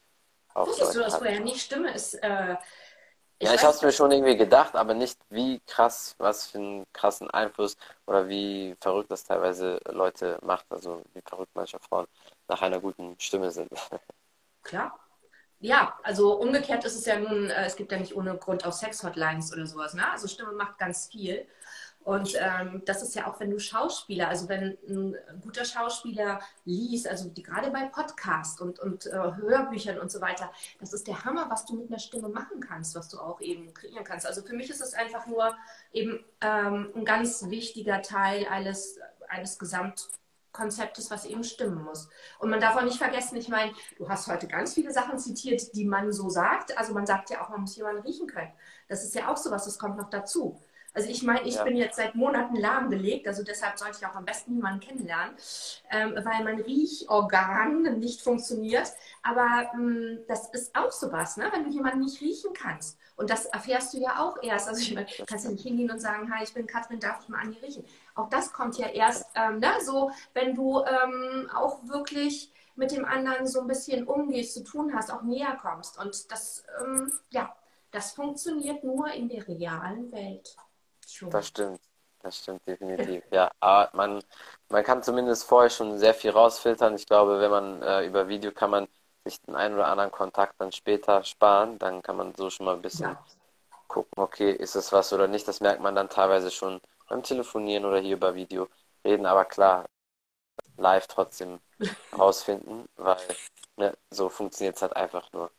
auf 0.55 0.69
Wusstest 0.69 0.95
Leute 0.95 0.99
du 0.99 1.05
das 1.05 1.13
hat. 1.15 1.21
vorher 1.21 1.41
nicht? 1.41 1.61
Stimme 1.61 1.93
ist. 1.93 2.15
Äh, 2.15 2.57
ja, 3.43 3.55
ich 3.55 3.63
habe 3.63 3.75
es 3.75 3.83
mir 3.83 3.93
schon 3.93 4.13
irgendwie 4.13 4.37
gedacht, 4.37 4.75
aber 4.77 4.95
nicht 4.95 5.19
wie 5.31 5.61
krass, 5.67 6.15
was 6.19 6.47
für 6.47 6.59
einen 6.59 6.87
krassen 6.93 7.29
Einfluss 7.31 7.77
oder 8.07 8.29
wie 8.29 8.77
verrückt 8.81 9.11
das 9.11 9.25
teilweise 9.25 9.81
Leute 9.89 10.39
macht. 10.43 10.67
Also 10.71 11.03
wie 11.15 11.23
verrückt 11.23 11.51
manche 11.55 11.79
Frauen 11.81 12.07
nach 12.49 12.63
einer 12.63 12.81
guten 12.81 13.17
Stimme 13.19 13.51
sind. 13.51 13.71
Klar, 14.63 14.97
ja, 15.63 15.97
also 16.03 16.35
umgekehrt 16.41 16.85
ist 16.85 16.97
es 16.97 17.07
ja 17.07 17.19
nun, 17.21 17.49
äh, 17.49 17.67
es 17.67 17.77
gibt 17.77 17.93
ja 17.93 17.99
nicht 17.99 18.17
ohne 18.17 18.37
Grund 18.37 18.67
auch 18.67 18.73
Sex-Hotlines 18.73 19.53
oder 19.53 19.65
sowas. 19.65 19.95
Ne? 19.95 20.11
Also 20.11 20.27
Stimme 20.27 20.51
macht 20.53 20.77
ganz 20.77 21.07
viel. 21.07 21.47
Und 22.05 22.35
ähm, 22.39 22.83
das 22.85 23.03
ist 23.03 23.15
ja 23.15 23.27
auch, 23.27 23.39
wenn 23.39 23.51
du 23.51 23.59
Schauspieler, 23.59 24.29
also 24.29 24.49
wenn 24.49 24.77
ein 24.89 25.17
guter 25.41 25.65
Schauspieler 25.65 26.41
liest, 26.65 27.07
also 27.07 27.29
die, 27.29 27.43
gerade 27.43 27.71
bei 27.71 27.85
Podcasts 27.87 28.61
und, 28.61 28.81
und 28.81 29.07
äh, 29.07 29.13
Hörbüchern 29.13 29.99
und 29.99 30.11
so 30.11 30.21
weiter, 30.21 30.51
das 30.81 30.93
ist 30.93 31.07
der 31.07 31.25
Hammer, 31.25 31.49
was 31.49 31.65
du 31.65 31.77
mit 31.77 31.89
einer 31.89 32.01
Stimme 32.01 32.29
machen 32.29 32.61
kannst, 32.61 32.95
was 32.95 33.09
du 33.09 33.19
auch 33.21 33.41
eben 33.41 33.73
kreieren 33.73 34.05
kannst. 34.05 34.27
Also 34.27 34.43
für 34.43 34.55
mich 34.55 34.69
ist 34.71 34.81
es 34.81 34.95
einfach 34.95 35.27
nur 35.27 35.55
eben 35.93 36.25
ähm, 36.41 36.91
ein 36.97 37.05
ganz 37.05 37.49
wichtiger 37.49 38.03
Teil 38.03 38.47
eines, 38.47 38.99
eines 39.29 39.59
Gesamt 39.59 40.09
was 40.55 41.25
eben 41.25 41.45
stimmen 41.45 41.83
muss. 41.83 42.09
Und 42.39 42.51
man 42.51 42.61
darf 42.61 42.77
auch 42.77 42.83
nicht 42.83 42.99
vergessen, 42.99 43.37
ich 43.37 43.49
meine, 43.49 43.73
du 43.97 44.09
hast 44.09 44.29
heute 44.29 44.47
ganz 44.47 44.75
viele 44.75 44.93
Sachen 44.93 45.19
zitiert, 45.19 45.75
die 45.75 45.87
man 45.87 46.13
so 46.13 46.29
sagt. 46.29 46.77
Also 46.77 46.93
man 46.93 47.07
sagt 47.07 47.31
ja 47.31 47.43
auch, 47.43 47.49
man 47.49 47.63
muss 47.63 47.77
jemanden 47.77 48.03
riechen 48.03 48.27
können. 48.27 48.53
Das 48.89 49.03
ist 49.03 49.15
ja 49.15 49.33
auch 49.33 49.39
sowas, 49.39 49.65
das 49.65 49.79
kommt 49.79 49.97
noch 49.97 50.11
dazu. 50.11 50.61
Also 50.95 51.09
ich 51.09 51.23
meine, 51.23 51.47
ich 51.47 51.55
ja. 51.55 51.65
bin 51.65 51.77
jetzt 51.77 51.97
seit 51.97 52.15
Monaten 52.15 52.57
lahmgelegt, 52.57 53.27
also 53.27 53.43
deshalb 53.43 53.79
sollte 53.79 53.97
ich 54.01 54.07
auch 54.07 54.15
am 54.15 54.27
besten 54.27 54.55
jemanden 54.55 54.81
kennenlernen, 54.81 55.35
ähm, 55.91 56.15
weil 56.17 56.45
mein 56.45 56.61
Riechorgan 56.61 57.99
nicht 57.99 58.21
funktioniert. 58.21 58.93
Aber 59.23 59.71
ähm, 59.75 60.21
das 60.29 60.51
ist 60.51 60.77
auch 60.77 60.93
sowas, 60.93 61.37
ne? 61.37 61.49
wenn 61.53 61.65
du 61.65 61.71
jemanden 61.71 62.01
nicht 62.01 62.21
riechen 62.21 62.53
kannst. 62.53 62.99
Und 63.17 63.31
das 63.31 63.47
erfährst 63.47 63.95
du 63.95 63.99
ja 63.99 64.23
auch 64.23 64.43
erst. 64.43 64.69
Also 64.69 64.81
ich 64.83 64.95
meine, 64.95 65.07
du 65.07 65.25
kannst 65.25 65.45
ja 65.45 65.51
nicht 65.51 65.63
hingehen 65.63 65.91
und 65.91 66.01
sagen, 66.01 66.33
hi, 66.33 66.45
ich 66.45 66.53
bin 66.53 66.67
Katrin, 66.67 67.01
darf 67.01 67.21
ich 67.23 67.29
mal 67.29 67.41
an 67.41 67.53
dir 67.53 67.63
riechen? 67.63 67.85
Auch 68.15 68.29
das 68.29 68.53
kommt 68.53 68.77
ja 68.77 68.89
erst, 68.89 69.27
ähm, 69.35 69.61
ne? 69.61 69.73
so 69.83 70.11
wenn 70.35 70.55
du 70.55 70.83
ähm, 70.85 71.49
auch 71.55 71.87
wirklich 71.89 72.53
mit 72.75 72.91
dem 72.91 73.05
anderen 73.05 73.47
so 73.47 73.61
ein 73.61 73.67
bisschen 73.67 74.07
umgehst, 74.07 74.55
zu 74.55 74.65
tun 74.65 74.95
hast, 74.95 75.11
auch 75.11 75.23
näher 75.23 75.57
kommst. 75.61 75.99
Und 75.99 76.31
das, 76.31 76.65
ähm, 76.83 77.13
ja, 77.31 77.55
das 77.91 78.13
funktioniert 78.13 78.83
nur 78.85 79.11
in 79.13 79.29
der 79.29 79.47
realen 79.47 80.11
Welt. 80.13 80.57
Schon. 81.13 81.31
Das 81.31 81.49
stimmt. 81.49 81.81
Das 82.21 82.39
stimmt 82.39 82.67
definitiv. 82.67 83.25
Ja, 83.31 83.51
aber 83.61 83.97
man, 83.97 84.23
man 84.69 84.85
kann 84.85 85.03
zumindest 85.03 85.45
vorher 85.45 85.71
schon 85.71 85.99
sehr 85.99 86.15
viel 86.15 86.31
rausfiltern. 86.31 86.95
Ich 86.95 87.07
glaube, 87.07 87.41
wenn 87.41 87.51
man 87.51 87.83
äh, 87.83 88.07
über 88.07 88.29
Video 88.29 88.53
kann 88.53 88.71
man 88.71 88.89
sich 89.25 89.41
den 89.43 89.55
einen 89.55 89.75
oder 89.75 89.87
anderen 89.87 90.11
Kontakt 90.11 90.55
dann 90.59 90.73
später 90.73 91.23
sparen. 91.25 91.79
Dann 91.79 92.03
kann 92.03 92.17
man 92.17 92.35
so 92.35 92.51
schon 92.51 92.67
mal 92.67 92.75
ein 92.75 92.83
bisschen 92.83 93.11
ja. 93.11 93.25
gucken, 93.89 94.23
okay, 94.23 94.53
ist 94.53 94.75
es 94.75 94.93
was 94.93 95.13
oder 95.13 95.29
nicht. 95.29 95.47
Das 95.47 95.61
merkt 95.61 95.81
man 95.81 95.95
dann 95.95 96.09
teilweise 96.09 96.51
schon 96.51 96.81
beim 97.09 97.23
Telefonieren 97.23 97.85
oder 97.85 97.99
hier 97.99 98.17
über 98.17 98.35
Video 98.35 98.69
reden. 99.05 99.27
Aber 99.27 99.45
klar, 99.45 99.85
live 100.77 101.07
trotzdem 101.07 101.61
rausfinden, 102.19 102.87
weil 102.97 103.19
ne, 103.77 103.97
so 104.11 104.29
funktioniert 104.29 104.77
es 104.77 104.83
halt 104.83 104.97
einfach 104.97 105.31
nur. 105.33 105.51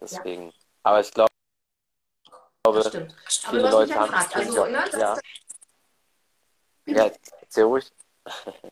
Deswegen. 0.00 0.46
Ja. 0.46 0.52
Aber 0.84 1.00
ich 1.00 1.12
glaube, 1.12 1.31
glaube, 2.62 3.08
viele 3.28 3.70
Leute 3.70 3.94
haben 3.94 4.10
gefragt. 4.10 4.36
Also, 4.36 4.66
ne, 4.66 4.84
ja. 4.92 5.18
ja, 6.86 7.10
erzähl 7.40 7.64
ruhig. 7.64 7.90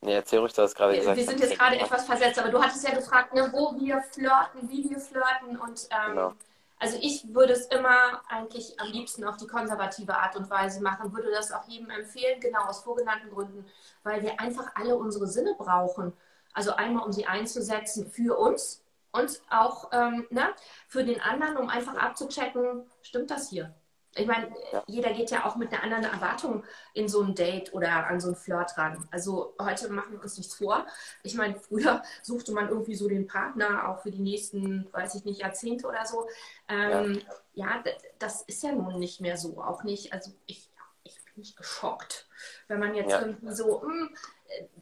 nee, 0.00 0.14
erzähl 0.14 0.40
ruhig, 0.40 0.52
du 0.52 0.62
hast 0.62 0.74
gerade 0.74 0.92
wir, 0.92 1.00
gesagt. 1.00 1.16
Wir 1.16 1.24
sind 1.24 1.40
jetzt 1.40 1.58
gerade 1.58 1.78
etwas 1.78 2.04
versetzt, 2.06 2.38
aber 2.38 2.48
du 2.50 2.62
hattest 2.62 2.86
ja 2.86 2.94
gefragt, 2.94 3.34
ne, 3.34 3.50
wo 3.52 3.78
wir 3.78 4.02
flirten, 4.02 4.68
wie 4.68 4.90
wir 4.90 4.98
flirten 4.98 5.58
und 5.58 5.88
ähm, 5.90 6.14
genau. 6.14 6.34
Also 6.82 6.96
ich 6.98 7.34
würde 7.34 7.52
es 7.52 7.66
immer 7.66 8.22
eigentlich 8.30 8.80
am 8.80 8.88
liebsten 8.88 9.22
auf 9.24 9.36
die 9.36 9.46
konservative 9.46 10.16
Art 10.16 10.34
und 10.36 10.48
Weise 10.48 10.80
machen, 10.82 11.12
würde 11.12 11.30
das 11.30 11.52
auch 11.52 11.68
jedem 11.68 11.90
empfehlen, 11.90 12.40
genau 12.40 12.64
aus 12.64 12.80
vorgenannten 12.80 13.28
Gründen, 13.28 13.66
weil 14.02 14.22
wir 14.22 14.40
einfach 14.40 14.74
alle 14.76 14.96
unsere 14.96 15.26
Sinne 15.26 15.54
brauchen. 15.58 16.14
Also 16.54 16.72
einmal, 16.72 17.04
um 17.04 17.12
sie 17.12 17.26
einzusetzen 17.26 18.10
für 18.10 18.38
uns 18.38 18.82
und 19.12 19.42
auch 19.50 19.90
ähm, 19.92 20.26
ne, 20.30 20.48
für 20.88 21.04
den 21.04 21.20
anderen, 21.20 21.56
um 21.56 21.68
einfach 21.68 21.96
abzuchecken, 21.96 22.88
stimmt 23.02 23.30
das 23.30 23.50
hier? 23.50 23.74
Ich 24.16 24.26
meine, 24.26 24.52
ja. 24.72 24.82
jeder 24.86 25.12
geht 25.12 25.30
ja 25.30 25.46
auch 25.46 25.54
mit 25.54 25.72
einer 25.72 25.84
anderen 25.84 26.04
Erwartung 26.04 26.64
in 26.94 27.08
so 27.08 27.22
ein 27.22 27.34
Date 27.34 27.72
oder 27.72 28.08
an 28.08 28.20
so 28.20 28.30
ein 28.30 28.34
Flirt 28.34 28.76
ran. 28.76 29.06
Also 29.12 29.54
heute 29.60 29.88
machen 29.88 30.14
wir 30.14 30.22
uns 30.22 30.36
nichts 30.36 30.56
vor. 30.56 30.84
Ich 31.22 31.34
meine, 31.34 31.54
früher 31.54 32.02
suchte 32.22 32.52
man 32.52 32.68
irgendwie 32.68 32.96
so 32.96 33.08
den 33.08 33.28
Partner 33.28 33.88
auch 33.88 34.02
für 34.02 34.10
die 34.10 34.18
nächsten, 34.18 34.92
weiß 34.92 35.14
ich 35.14 35.24
nicht, 35.24 35.40
Jahrzehnte 35.40 35.86
oder 35.86 36.04
so. 36.06 36.26
Ähm, 36.68 37.22
ja. 37.54 37.66
ja, 37.66 37.84
das 38.18 38.42
ist 38.42 38.64
ja 38.64 38.72
nun 38.72 38.98
nicht 38.98 39.20
mehr 39.20 39.36
so. 39.36 39.62
Auch 39.62 39.84
nicht, 39.84 40.12
also 40.12 40.32
ich, 40.46 40.68
ich 41.04 41.24
bin 41.24 41.34
nicht 41.36 41.56
geschockt, 41.56 42.28
wenn 42.66 42.80
man 42.80 42.96
jetzt 42.96 43.12
ja. 43.12 43.20
irgendwie 43.20 43.54
so, 43.54 43.80
mh, 43.80 43.92
hm, 43.92 44.16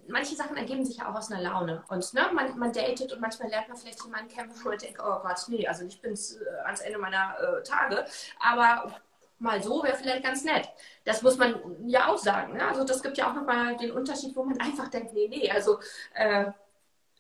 manche 0.09 0.35
Sachen 0.35 0.57
ergeben 0.57 0.85
sich 0.85 0.99
ja 0.99 1.11
auch 1.11 1.15
aus 1.15 1.31
einer 1.31 1.43
Laune. 1.43 1.85
Und 1.89 2.15
ne, 2.15 2.31
man, 2.33 2.59
man 2.59 2.73
datet 2.73 3.13
und 3.13 3.21
manchmal 3.21 3.51
lernt 3.51 3.69
man 3.69 3.77
vielleicht 3.77 4.03
jemanden 4.03 4.29
kennen, 4.29 4.51
wo 4.55 4.69
man 4.69 4.79
denkt, 4.79 4.99
oh 5.01 5.19
Gott, 5.21 5.45
nee, 5.49 5.67
also 5.67 5.85
ich 5.85 6.01
bin 6.01 6.13
äh, 6.13 6.65
ans 6.65 6.81
Ende 6.81 6.99
meiner 6.99 7.35
äh, 7.39 7.63
Tage. 7.63 8.05
Aber 8.41 9.01
mal 9.39 9.63
so 9.63 9.83
wäre 9.83 9.97
vielleicht 9.97 10.25
ganz 10.25 10.45
nett. 10.45 10.69
Das 11.05 11.23
muss 11.23 11.37
man 11.37 11.55
ja 11.87 12.09
auch 12.09 12.19
sagen. 12.19 12.55
Ne? 12.55 12.67
Also 12.67 12.85
das 12.85 13.03
gibt 13.03 13.19
ja 13.19 13.31
auch 13.31 13.35
nochmal 13.35 13.77
den 13.77 13.93
Unterschied, 13.93 14.35
wo 14.37 14.45
man 14.45 14.59
einfach 14.61 14.89
denkt, 14.89 15.13
nee, 15.13 15.29
nee, 15.29 15.51
also 15.51 15.79
äh, 16.15 16.47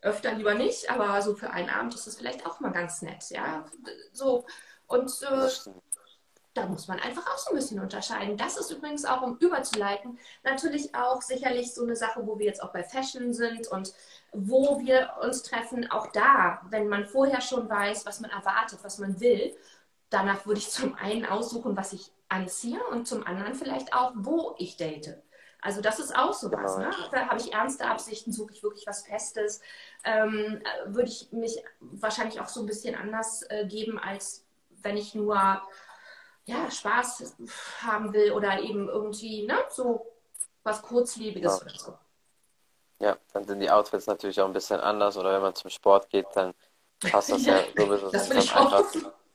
öfter 0.00 0.32
lieber 0.32 0.54
nicht, 0.54 0.90
aber 0.90 1.20
so 1.22 1.34
für 1.34 1.50
einen 1.50 1.68
Abend 1.68 1.94
ist 1.94 2.06
das 2.06 2.16
vielleicht 2.16 2.46
auch 2.46 2.60
mal 2.60 2.72
ganz 2.72 3.02
nett. 3.02 3.30
Ja, 3.30 3.64
so. 4.12 4.44
Und 4.86 5.10
äh, 5.22 5.48
da 6.58 6.66
muss 6.66 6.88
man 6.88 6.98
einfach 7.00 7.26
auch 7.26 7.38
so 7.38 7.50
ein 7.50 7.56
bisschen 7.56 7.80
unterscheiden. 7.80 8.36
Das 8.36 8.56
ist 8.56 8.70
übrigens 8.70 9.04
auch, 9.04 9.22
um 9.22 9.38
überzuleiten, 9.38 10.18
natürlich 10.42 10.94
auch 10.94 11.22
sicherlich 11.22 11.72
so 11.72 11.84
eine 11.84 11.96
Sache, 11.96 12.26
wo 12.26 12.38
wir 12.38 12.46
jetzt 12.46 12.62
auch 12.62 12.72
bei 12.72 12.82
Fashion 12.82 13.32
sind 13.32 13.68
und 13.68 13.92
wo 14.32 14.80
wir 14.80 15.10
uns 15.22 15.42
treffen. 15.42 15.90
Auch 15.90 16.08
da, 16.12 16.60
wenn 16.70 16.88
man 16.88 17.06
vorher 17.06 17.40
schon 17.40 17.68
weiß, 17.68 18.06
was 18.06 18.20
man 18.20 18.30
erwartet, 18.30 18.80
was 18.82 18.98
man 18.98 19.20
will, 19.20 19.56
danach 20.10 20.46
würde 20.46 20.60
ich 20.60 20.70
zum 20.70 20.94
einen 20.94 21.24
aussuchen, 21.24 21.76
was 21.76 21.92
ich 21.92 22.12
anziehe 22.28 22.82
und 22.90 23.06
zum 23.06 23.26
anderen 23.26 23.54
vielleicht 23.54 23.94
auch, 23.94 24.12
wo 24.16 24.54
ich 24.58 24.76
date. 24.76 25.22
Also 25.60 25.80
das 25.80 25.98
ist 25.98 26.16
auch 26.16 26.34
so 26.34 26.52
was. 26.52 26.76
Ne? 26.78 26.90
Da 27.10 27.28
habe 27.28 27.40
ich 27.40 27.52
ernste 27.52 27.86
Absichten, 27.86 28.32
suche 28.32 28.52
ich 28.52 28.62
wirklich 28.62 28.86
was 28.86 29.06
Festes. 29.06 29.60
Ähm, 30.04 30.62
würde 30.86 31.08
ich 31.08 31.32
mich 31.32 31.62
wahrscheinlich 31.80 32.40
auch 32.40 32.48
so 32.48 32.60
ein 32.60 32.66
bisschen 32.66 32.94
anders 32.94 33.42
äh, 33.48 33.66
geben, 33.66 33.98
als 33.98 34.44
wenn 34.82 34.96
ich 34.96 35.14
nur 35.16 35.60
ja, 36.48 36.70
Spaß 36.70 37.36
haben 37.82 38.12
will 38.12 38.32
oder 38.32 38.58
eben 38.60 38.88
irgendwie 38.88 39.46
ne, 39.46 39.58
so 39.68 40.06
was 40.62 40.80
Kurzlebiges 40.80 41.60
ja. 41.60 41.62
oder 41.62 41.78
so. 41.78 41.98
Ja, 43.00 43.16
dann 43.32 43.44
sind 43.44 43.60
die 43.60 43.70
Outfits 43.70 44.06
natürlich 44.06 44.40
auch 44.40 44.46
ein 44.46 44.52
bisschen 44.54 44.80
anders 44.80 45.16
oder 45.16 45.34
wenn 45.34 45.42
man 45.42 45.54
zum 45.54 45.70
Sport 45.70 46.08
geht, 46.08 46.26
dann 46.34 46.54
passt 47.00 47.30
das 47.30 47.44
ja, 47.46 47.58
ja 47.58 47.64
sowieso 47.76 48.10
das 48.10 48.28
dann 48.28 48.38
einfach. 48.38 48.84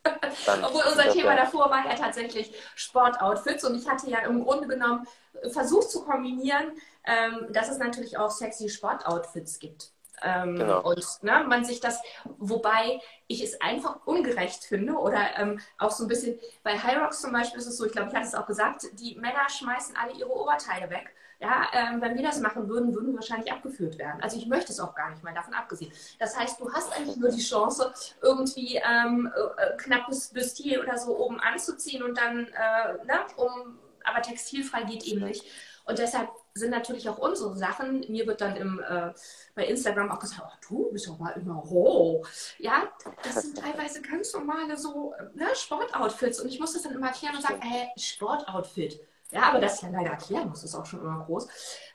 Obwohl 0.63 0.81
unser 0.89 1.13
Thema 1.13 1.35
davor 1.35 1.69
war 1.69 1.85
ja 1.85 1.95
tatsächlich 1.95 2.53
Sportoutfits 2.75 3.63
und 3.63 3.75
ich 3.75 3.87
hatte 3.87 4.09
ja 4.09 4.19
im 4.19 4.43
Grunde 4.43 4.67
genommen 4.67 5.07
versucht 5.51 5.89
zu 5.91 6.03
kombinieren, 6.03 6.73
ähm, 7.05 7.47
dass 7.51 7.69
es 7.69 7.77
natürlich 7.77 8.17
auch 8.17 8.29
sexy 8.31 8.67
Sportoutfits 8.67 9.59
gibt. 9.59 9.92
Ähm, 10.23 10.55
genau. 10.55 10.81
Und 10.81 11.05
ne, 11.21 11.45
man 11.47 11.65
sich 11.65 11.79
das, 11.79 12.01
wobei 12.37 12.99
ich 13.27 13.43
es 13.43 13.59
einfach 13.61 14.05
ungerecht 14.05 14.63
finde 14.63 14.93
oder 14.93 15.37
ähm, 15.37 15.59
auch 15.77 15.91
so 15.91 16.05
ein 16.05 16.07
bisschen, 16.07 16.39
bei 16.63 16.77
High 16.77 17.01
Rocks 17.01 17.21
zum 17.21 17.31
Beispiel 17.31 17.59
ist 17.59 17.67
es 17.67 17.77
so, 17.77 17.85
ich 17.85 17.91
glaube, 17.91 18.09
ich 18.09 18.15
hatte 18.15 18.27
es 18.27 18.35
auch 18.35 18.45
gesagt, 18.45 18.87
die 18.99 19.15
Männer 19.15 19.49
schmeißen 19.49 19.95
alle 19.95 20.13
ihre 20.13 20.31
Oberteile 20.31 20.89
weg. 20.89 21.13
Ja, 21.39 21.67
ähm, 21.73 21.99
wenn 21.99 22.15
wir 22.15 22.23
das 22.23 22.39
machen 22.39 22.69
würden, 22.69 22.93
würden 22.93 23.09
wir 23.09 23.15
wahrscheinlich 23.15 23.51
abgeführt 23.51 23.97
werden. 23.97 24.21
Also 24.21 24.37
ich 24.37 24.47
möchte 24.47 24.71
es 24.71 24.79
auch 24.79 24.95
gar 24.95 25.09
nicht 25.09 25.23
mal 25.23 25.33
davon 25.33 25.53
abgesehen. 25.53 25.91
Das 26.17 26.39
heißt, 26.39 26.57
du 26.61 26.71
hast 26.71 26.95
eigentlich 26.95 27.17
nur 27.17 27.31
die 27.31 27.41
Chance, 27.41 27.93
irgendwie 28.21 28.77
ähm, 28.77 29.29
äh, 29.57 29.75
knappes 29.75 30.29
Bustier 30.29 30.81
oder 30.81 30.97
so 30.97 31.17
oben 31.17 31.41
anzuziehen 31.41 32.01
und 32.01 32.17
dann, 32.17 32.47
äh, 32.47 32.93
ne, 33.05 33.25
um, 33.35 33.77
aber 34.05 34.21
textilfrei 34.21 34.83
geht 34.83 35.03
eben 35.03 35.25
nicht. 35.25 35.43
Und 35.85 35.99
deshalb 35.99 36.29
sind 36.55 36.69
natürlich 36.69 37.09
auch 37.09 37.17
unsere 37.17 37.55
Sachen. 37.55 38.05
Mir 38.09 38.27
wird 38.27 38.41
dann 38.41 38.55
im, 38.55 38.79
äh, 38.79 39.11
bei 39.55 39.65
Instagram 39.65 40.11
auch 40.11 40.19
gesagt, 40.19 40.41
oh, 40.43 40.57
du 40.67 40.91
bist 40.91 41.07
doch 41.07 41.17
mal 41.17 41.31
immer 41.31 41.55
roh. 41.55 42.23
Ja, 42.59 42.83
das 43.23 43.41
sind 43.41 43.57
teilweise 43.57 44.01
ganz 44.01 44.33
normale 44.33 44.77
so 44.77 45.13
ne, 45.33 45.47
Sportoutfits. 45.55 46.39
Und 46.39 46.49
ich 46.49 46.59
muss 46.59 46.73
das 46.73 46.83
dann 46.83 46.93
immer 46.93 47.07
erklären 47.07 47.35
und 47.35 47.41
sagen, 47.41 47.61
äh, 47.61 47.99
Sportoutfit. 47.99 48.99
Ja, 49.31 49.43
aber 49.43 49.59
das 49.59 49.75
ist 49.75 49.81
ja 49.81 49.89
leider 49.89 50.11
erklären 50.11 50.49
muss, 50.49 50.63
ist 50.63 50.75
auch 50.75 50.85
schon 50.85 51.01
immer 51.01 51.23
groß. 51.25 51.47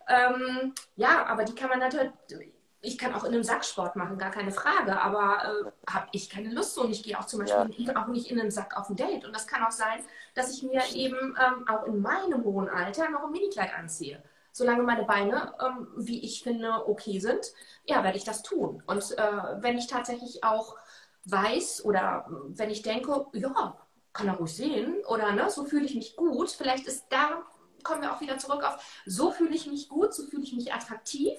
Ähm, 0.09 0.75
ja, 0.97 1.25
aber 1.27 1.45
die 1.45 1.55
kann 1.55 1.69
man 1.69 1.79
natürlich, 1.79 2.11
ich 2.81 2.99
kann 2.99 3.15
auch 3.15 3.23
in 3.23 3.33
einem 3.33 3.45
Sacksport 3.45 3.95
machen, 3.95 4.19
gar 4.19 4.33
keine 4.33 4.51
Frage, 4.51 5.01
aber 5.01 5.45
äh, 5.45 5.93
habe 5.93 6.09
ich 6.11 6.29
keine 6.31 6.53
Lust 6.53 6.75
so 6.75 6.83
und 6.83 6.91
ich 6.91 7.05
gehe 7.05 7.17
auch 7.17 7.27
zum 7.27 7.41
Beispiel 7.41 7.87
ja. 7.87 8.03
auch 8.03 8.09
nicht 8.09 8.29
in 8.33 8.41
einen 8.41 8.51
Sack 8.51 8.77
auf 8.77 8.91
ein 8.91 8.97
Date. 8.97 9.25
Und 9.25 9.37
das 9.37 9.47
kann 9.47 9.63
auch 9.63 9.71
sein, 9.71 10.05
dass 10.35 10.53
ich 10.53 10.65
mir 10.65 10.83
eben 10.95 11.37
ähm, 11.41 11.69
auch 11.69 11.85
in 11.85 12.01
meinem 12.01 12.43
hohen 12.43 12.69
Alter 12.69 13.09
noch 13.09 13.23
ein 13.23 13.31
Minikleid 13.31 13.73
anziehe 13.73 14.21
solange 14.59 14.83
meine 14.83 15.05
Beine, 15.05 15.55
ähm, 15.65 15.89
wie 15.97 16.23
ich 16.25 16.43
finde, 16.43 16.87
okay 16.87 17.21
sind, 17.21 17.53
ja, 17.85 18.05
werde 18.05 18.19
ich 18.19 18.25
das 18.25 18.43
tun. 18.43 18.83
Und 18.87 19.17
äh, 19.17 19.63
wenn 19.63 19.79
ich 19.79 19.87
tatsächlich 19.87 20.45
auch 20.45 20.77
weiß 21.25 21.85
oder 21.85 22.27
wenn 22.49 22.71
ich 22.71 22.83
denke, 22.83 23.27
ja, 23.33 23.79
kann 24.13 24.29
er 24.29 24.35
ruhig 24.35 24.55
sehen 24.55 24.97
oder 25.07 25.33
ne, 25.33 25.49
so 25.51 25.65
fühle 25.65 25.87
ich 25.87 25.95
mich 25.95 26.17
gut, 26.17 26.51
vielleicht 26.51 26.87
ist 26.87 27.07
da, 27.11 27.43
kommen 27.83 28.03
wir 28.03 28.13
auch 28.13 28.21
wieder 28.21 28.39
zurück 28.39 28.65
auf, 28.65 29.03
so 29.07 29.31
fühle 29.31 29.55
ich 29.55 29.67
mich 29.67 29.89
gut, 29.89 30.13
so 30.13 30.27
fühle 30.27 30.43
ich 30.43 30.53
mich 30.53 30.73
attraktiv. 30.73 31.39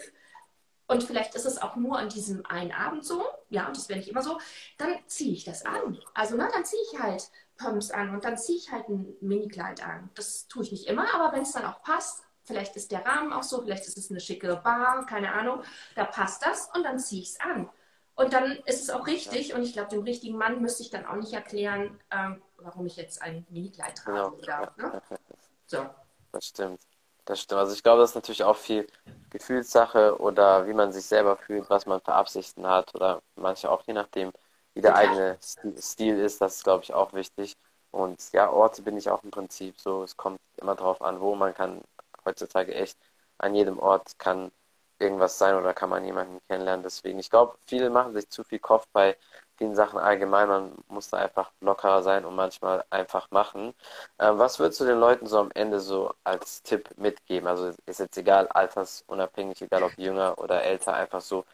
Und 0.87 1.03
vielleicht 1.03 1.35
ist 1.35 1.45
es 1.45 1.61
auch 1.61 1.75
nur 1.75 1.99
an 1.99 2.09
diesem 2.09 2.43
einen 2.47 2.71
Abend 2.71 3.05
so, 3.05 3.23
ja, 3.49 3.67
und 3.67 3.77
das 3.77 3.89
wäre 3.89 3.99
nicht 3.99 4.09
immer 4.09 4.23
so, 4.23 4.39
dann 4.79 4.95
ziehe 5.05 5.33
ich 5.33 5.43
das 5.43 5.63
an. 5.63 5.99
Also, 6.15 6.35
ne, 6.35 6.49
dann 6.51 6.65
ziehe 6.65 6.81
ich 6.91 6.99
halt 6.99 7.29
Pumps 7.57 7.91
an 7.91 8.15
und 8.15 8.23
dann 8.23 8.37
ziehe 8.37 8.57
ich 8.57 8.71
halt 8.71 8.89
ein 8.89 9.13
Minikleid 9.21 9.85
an. 9.85 10.09
Das 10.15 10.47
tue 10.47 10.63
ich 10.63 10.71
nicht 10.71 10.87
immer, 10.87 11.13
aber 11.13 11.31
wenn 11.35 11.43
es 11.43 11.51
dann 11.51 11.65
auch 11.65 11.83
passt, 11.83 12.23
Vielleicht 12.49 12.75
ist 12.75 12.91
der 12.91 13.05
Rahmen 13.05 13.31
auch 13.31 13.43
so, 13.43 13.61
vielleicht 13.61 13.85
ist 13.85 13.95
es 13.95 14.09
eine 14.09 14.19
schicke 14.19 14.55
Bar, 14.55 15.05
keine 15.05 15.31
Ahnung. 15.33 15.61
Da 15.93 16.03
passt 16.05 16.43
das 16.43 16.67
und 16.73 16.81
dann 16.81 16.97
ziehe 16.97 17.21
ich 17.21 17.29
es 17.29 17.39
an. 17.39 17.69
Und 18.15 18.33
dann 18.33 18.53
ist 18.65 18.81
es 18.81 18.89
auch 18.89 19.05
richtig. 19.05 19.53
Und 19.53 19.61
ich 19.61 19.73
glaube, 19.73 19.89
dem 19.89 20.01
richtigen 20.01 20.35
Mann 20.35 20.59
müsste 20.59 20.81
ich 20.81 20.89
dann 20.89 21.05
auch 21.05 21.13
nicht 21.13 21.31
erklären, 21.31 21.99
ähm, 22.09 22.41
warum 22.57 22.87
ich 22.87 22.95
jetzt 22.95 23.21
ein 23.21 23.45
Minikleid 23.51 23.99
trage. 23.99 24.35
Genau. 24.37 24.63
Oder, 24.63 24.73
ne? 24.77 25.01
so. 25.67 25.85
Das 26.31 26.45
stimmt. 26.45 26.81
Das 27.25 27.39
stimmt. 27.39 27.59
Also 27.59 27.73
ich 27.73 27.83
glaube, 27.83 28.01
das 28.01 28.09
ist 28.09 28.15
natürlich 28.15 28.43
auch 28.43 28.57
viel 28.57 28.87
Gefühlssache 29.29 30.19
oder 30.19 30.65
wie 30.65 30.73
man 30.73 30.91
sich 30.91 31.05
selber 31.05 31.37
fühlt, 31.37 31.69
was 31.69 31.85
man 31.85 32.01
für 32.01 32.13
Absichten 32.13 32.65
hat 32.65 32.95
oder 32.95 33.21
manche 33.35 33.69
auch 33.69 33.83
je 33.85 33.93
nachdem, 33.93 34.31
wie 34.73 34.81
der 34.81 34.93
ja. 34.93 34.97
eigene 34.97 35.37
Stil 35.77 36.17
ist. 36.17 36.41
Das 36.41 36.55
ist, 36.55 36.63
glaube 36.63 36.83
ich, 36.83 36.95
auch 36.95 37.13
wichtig. 37.13 37.55
Und 37.91 38.31
ja, 38.33 38.49
Orte 38.49 38.81
bin 38.81 38.97
ich 38.97 39.07
auch 39.11 39.23
im 39.23 39.29
Prinzip 39.29 39.79
so. 39.79 40.01
Es 40.01 40.17
kommt 40.17 40.39
immer 40.57 40.73
drauf 40.73 40.99
an, 41.03 41.21
wo 41.21 41.35
man 41.35 41.53
kann 41.53 41.81
heutzutage 42.29 42.73
echt 42.75 42.97
an 43.37 43.55
jedem 43.55 43.79
Ort 43.79 44.19
kann 44.19 44.51
irgendwas 44.99 45.37
sein 45.37 45.55
oder 45.55 45.73
kann 45.73 45.89
man 45.89 46.05
jemanden 46.05 46.39
kennenlernen. 46.47 46.83
Deswegen, 46.83 47.19
ich 47.19 47.29
glaube, 47.29 47.57
viele 47.65 47.89
machen 47.89 48.13
sich 48.13 48.29
zu 48.29 48.43
viel 48.43 48.59
Kopf 48.59 48.85
bei 48.91 49.17
vielen 49.57 49.75
Sachen 49.75 49.97
allgemein. 49.99 50.49
Man 50.49 50.75
muss 50.87 51.09
da 51.09 51.17
einfach 51.17 51.51
lockerer 51.61 52.03
sein 52.03 52.25
und 52.25 52.35
manchmal 52.35 52.83
einfach 52.89 53.31
machen. 53.31 53.73
Ähm, 54.19 54.37
was 54.39 54.59
würdest 54.59 54.79
du 54.81 54.85
den 54.85 54.99
Leuten 54.99 55.27
so 55.27 55.39
am 55.39 55.51
Ende 55.51 55.79
so 55.79 56.13
als 56.23 56.61
Tipp 56.63 56.89
mitgeben? 56.97 57.47
Also 57.47 57.71
ist 57.85 57.99
jetzt 57.99 58.17
egal, 58.17 58.47
altersunabhängig, 58.49 59.61
egal 59.61 59.83
ob 59.83 59.97
jünger 59.97 60.37
oder 60.37 60.63
älter, 60.63 60.93
einfach 60.93 61.21
so, 61.21 61.45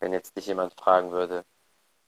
wenn 0.00 0.12
jetzt 0.12 0.36
dich 0.36 0.46
jemand 0.46 0.74
fragen 0.74 1.12
würde, 1.12 1.44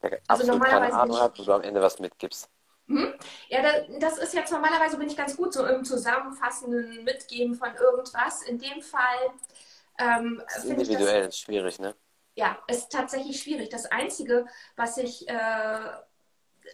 der 0.02 0.20
also 0.28 0.44
absolut 0.44 0.64
keine 0.64 0.92
Ahnung 0.92 1.18
hat, 1.18 1.38
wo 1.38 1.44
du 1.44 1.52
am 1.52 1.62
Ende 1.62 1.82
was 1.82 1.98
mitgibst. 2.00 2.50
Hm? 2.88 3.14
Ja, 3.48 3.62
das 3.98 4.18
ist 4.18 4.34
jetzt 4.34 4.52
normalerweise 4.52 4.96
bin 4.96 5.08
ich 5.08 5.16
ganz 5.16 5.36
gut 5.36 5.52
so 5.52 5.66
im 5.66 5.84
zusammenfassenden 5.84 7.02
Mitgeben 7.04 7.54
von 7.54 7.74
irgendwas. 7.74 8.42
In 8.42 8.58
dem 8.58 8.80
Fall 8.80 9.32
ähm, 9.98 10.42
individuell 10.64 11.26
das, 11.26 11.38
schwierig, 11.38 11.78
ne? 11.78 11.94
Ja, 12.34 12.58
ist 12.68 12.92
tatsächlich 12.92 13.42
schwierig. 13.42 13.70
Das 13.70 13.86
Einzige, 13.86 14.46
was 14.76 14.98
ich 14.98 15.28
äh, 15.28 15.78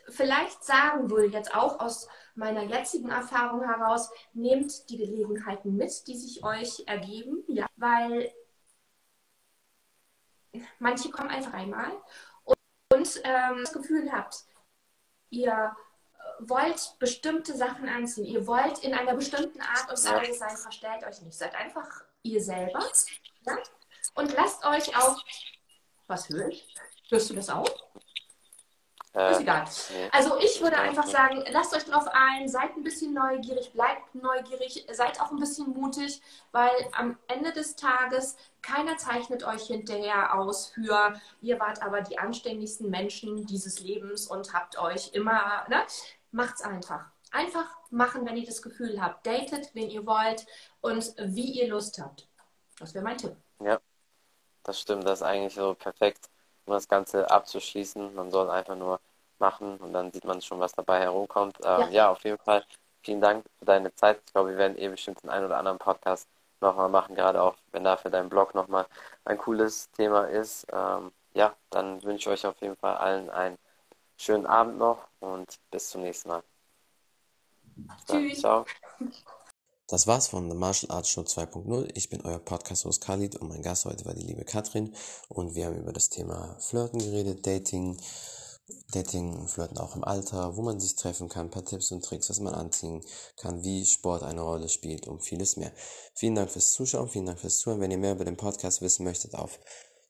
vielleicht 0.09 0.64
sagen 0.64 1.11
würde, 1.11 1.29
jetzt 1.29 1.55
auch 1.55 1.79
aus 1.81 2.09
meiner 2.35 2.62
jetzigen 2.62 3.11
Erfahrung 3.11 3.62
heraus, 3.62 4.11
nehmt 4.33 4.90
die 4.90 4.98
Gelegenheiten 4.98 5.77
mit, 5.77 6.07
die 6.07 6.16
sich 6.16 6.44
euch 6.44 6.83
ergeben, 6.87 7.44
ja, 7.46 7.66
weil 7.77 8.33
manche 10.79 11.11
kommen 11.11 11.31
einfach 11.31 11.53
einmal 11.53 11.92
und, 12.44 12.57
und 12.92 13.20
ähm, 13.25 13.59
das 13.61 13.72
Gefühl 13.72 14.11
habt, 14.12 14.44
ihr 15.31 15.75
wollt 16.48 16.96
bestimmte 16.98 17.57
Sachen 17.57 17.88
anziehen, 17.88 18.24
ihr 18.24 18.46
wollt 18.46 18.78
in 18.81 18.94
einer 18.94 19.14
bestimmten 19.14 19.61
Art 19.61 19.90
und 19.90 20.05
Weise 20.05 20.35
sein, 20.35 20.57
verstellt 20.57 21.05
euch 21.05 21.20
nicht. 21.22 21.37
Seid 21.37 21.55
einfach 21.55 21.88
ihr 22.22 22.42
selber 22.42 22.81
ja? 23.46 23.59
und 24.14 24.33
lasst 24.35 24.64
euch 24.64 24.96
auch. 24.96 25.22
Was 26.07 26.28
höre 26.28 26.48
ich? 26.48 26.66
Hörst 27.09 27.31
du 27.31 27.35
das 27.35 27.48
auch? 27.48 27.68
Äh, 29.14 29.33
ist 29.33 29.40
egal. 29.40 29.64
Also 30.11 30.38
ich 30.38 30.61
würde 30.62 30.78
einfach 30.78 31.07
sagen, 31.07 31.44
lasst 31.50 31.76
euch 31.76 31.85
drauf 31.85 32.07
ein, 32.12 32.48
seid 32.48 32.74
ein 32.76 32.83
bisschen 32.83 33.12
neugierig, 33.12 33.72
bleibt 33.72 34.14
neugierig, 34.14 34.87
seid 34.90 35.20
auch 35.20 35.31
ein 35.31 35.38
bisschen 35.38 35.70
mutig, 35.74 36.22
weil 36.50 36.70
am 36.92 37.18
Ende 37.28 37.52
des 37.52 37.76
Tages 37.76 38.37
keiner 38.62 38.96
zeichnet 38.96 39.44
euch 39.44 39.64
hinterher 39.64 40.35
aus 40.38 40.68
für, 40.68 41.20
ihr 41.42 41.61
wart 41.61 41.83
aber 41.83 42.00
die 42.00 42.18
anständigsten 42.18 42.88
Menschen 42.88 43.44
dieses 43.44 43.81
Lebens 43.81 44.26
und 44.26 44.55
habt 44.55 44.78
euch 44.78 45.11
immer, 45.12 45.66
ne? 45.68 45.83
Macht's 46.33 46.62
einfach. 46.62 47.05
Einfach 47.31 47.66
machen, 47.90 48.27
wenn 48.27 48.37
ihr 48.37 48.47
das 48.47 48.61
Gefühl 48.61 49.01
habt. 49.01 49.27
Datet, 49.27 49.75
wen 49.75 49.88
ihr 49.88 50.05
wollt 50.05 50.47
und 50.81 51.14
wie 51.18 51.53
ihr 51.53 51.68
Lust 51.68 51.99
habt. 51.99 52.29
Das 52.79 52.95
wäre 52.95 53.05
mein 53.05 53.16
Tipp. 53.16 53.37
Ja, 53.61 53.81
das 54.64 54.81
stimmt. 54.81 55.05
Das 55.05 55.21
ist 55.21 55.23
eigentlich 55.23 55.55
so 55.55 55.75
perfekt, 55.75 56.29
um 56.66 56.75
das 56.75 56.88
Ganze 56.88 57.31
abzuschließen. 57.31 58.14
Man 58.14 58.31
soll 58.31 58.51
einfach 58.51 58.77
nur 58.77 59.01
machen 59.38 59.79
und 59.79 59.92
dann 59.92 60.12
sieht 60.12 60.25
man 60.25 60.42
schon, 60.42 60.61
was 60.61 60.73
dabei 60.73 61.01
herumkommt. 61.01 61.59
Ähm, 61.62 61.81
ja. 61.81 61.88
ja. 61.88 62.11
auf 62.11 62.23
jeden 62.25 62.38
Fall 62.38 62.64
vielen 63.03 63.21
Dank 63.21 63.45
für 63.59 63.64
deine 63.64 63.95
Zeit. 63.95 64.21
Ich 64.27 64.33
glaube, 64.33 64.51
wir 64.51 64.59
werden 64.59 64.79
eh 64.79 64.88
bestimmt 64.88 65.23
den 65.23 65.31
einen 65.31 65.47
oder 65.47 65.59
anderen 65.59 65.79
Podcast 65.79 66.29
nochmal 66.61 66.88
machen, 66.88 67.14
gerade 67.14 67.42
auch, 67.42 67.57
wenn 67.73 67.85
da 67.85 67.97
für 67.97 68.11
deinen 68.11 68.29
Blog 68.29 68.55
nochmal 68.55 68.87
ein 69.25 69.38
cooles 69.38 69.90
Thema 69.92 70.25
ist. 70.25 70.66
Ähm, 70.73 71.12
ja, 71.35 71.55
dann 71.71 72.03
wünsche 72.03 72.31
ich 72.31 72.45
euch 72.45 72.47
auf 72.47 72.61
jeden 72.61 72.77
Fall 72.77 72.97
allen 72.97 73.31
einen 73.31 73.59
schönen 74.23 74.47
Abend 74.47 74.79
noch 74.79 74.99
und 75.21 75.59
bis 75.71 75.91
zum 75.91 76.03
nächsten 76.03 76.29
Mal. 76.29 76.43
Tschüss. 78.07 78.39
Ciao. 78.39 78.65
Das 79.89 80.07
war's 80.07 80.29
von 80.29 80.49
The 80.49 80.57
Martial 80.57 80.93
Arts 80.93 81.11
Show 81.11 81.23
2.0. 81.23 81.91
Ich 81.95 82.09
bin 82.09 82.23
euer 82.23 82.39
Podcast-Host 82.39 83.03
Khalid 83.03 83.37
und 83.37 83.49
mein 83.49 83.63
Gast 83.63 83.85
heute 83.85 84.05
war 84.05 84.15
die 84.15 84.23
liebe 84.23 84.45
Katrin 84.45 84.95
und 85.29 85.55
wir 85.57 85.67
haben 85.67 85.77
über 85.77 85.93
das 85.93 86.09
Thema 86.09 86.57
Flirten 86.61 87.01
geredet, 87.01 87.45
Dating, 87.45 88.01
Dating, 88.93 89.49
Flirten 89.49 89.79
auch 89.79 89.97
im 89.97 90.05
Alter, 90.05 90.57
wo 90.57 90.63
man 90.63 90.79
sich 90.79 90.95
treffen 90.95 91.29
kann, 91.29 91.47
ein 91.47 91.51
paar 91.51 91.65
Tipps 91.65 91.91
und 91.91 92.05
Tricks, 92.05 92.31
was 92.31 92.39
man 92.39 92.55
anziehen 92.55 93.05
kann, 93.37 93.65
wie 93.65 93.85
Sport 93.85 94.23
eine 94.23 94.41
Rolle 94.41 94.69
spielt 94.69 95.09
und 95.09 95.25
vieles 95.25 95.57
mehr. 95.57 95.73
Vielen 96.15 96.37
Dank 96.37 96.51
fürs 96.51 96.71
Zuschauen, 96.71 97.09
vielen 97.09 97.27
Dank 97.27 97.41
fürs 97.41 97.59
Zuhören. 97.59 97.81
Wenn 97.81 97.91
ihr 97.91 97.99
mehr 97.99 98.13
über 98.13 98.25
den 98.25 98.37
Podcast 98.37 98.83
wissen 98.83 99.03
möchtet, 99.03 99.35
auf 99.35 99.59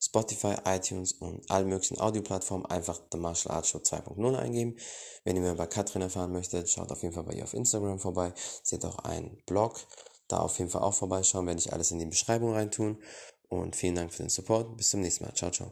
Spotify, 0.03 0.55
iTunes 0.65 1.13
und 1.13 1.49
allen 1.49 1.69
möglichen 1.69 1.99
Audioplattformen 1.99 2.65
einfach 2.65 2.99
The 3.11 3.17
Martial 3.17 3.55
Arts 3.55 3.69
Show 3.69 3.77
2.0 3.77 4.35
eingeben. 4.35 4.75
Wenn 5.23 5.37
ihr 5.37 5.41
mehr 5.41 5.53
über 5.53 5.67
Katrin 5.67 6.01
erfahren 6.01 6.33
möchtet, 6.33 6.69
schaut 6.69 6.91
auf 6.91 7.01
jeden 7.03 7.13
Fall 7.13 7.23
bei 7.23 7.33
ihr 7.33 7.43
auf 7.43 7.53
Instagram 7.53 7.99
vorbei. 7.99 8.33
Sie 8.63 8.75
hat 8.75 8.85
auch 8.85 8.99
einen 8.99 9.41
Blog. 9.45 9.79
Da 10.27 10.39
auf 10.39 10.59
jeden 10.59 10.69
Fall 10.69 10.81
auch 10.81 10.93
vorbeischauen, 10.93 11.47
werde 11.47 11.59
ich 11.59 11.71
alles 11.71 11.91
in 11.91 11.99
die 11.99 12.05
Beschreibung 12.05 12.53
reintun. 12.53 13.01
Und 13.47 13.75
vielen 13.75 13.95
Dank 13.95 14.13
für 14.13 14.23
den 14.23 14.29
Support. 14.29 14.75
Bis 14.75 14.89
zum 14.89 15.01
nächsten 15.01 15.25
Mal. 15.25 15.33
Ciao, 15.35 15.51
ciao. 15.51 15.71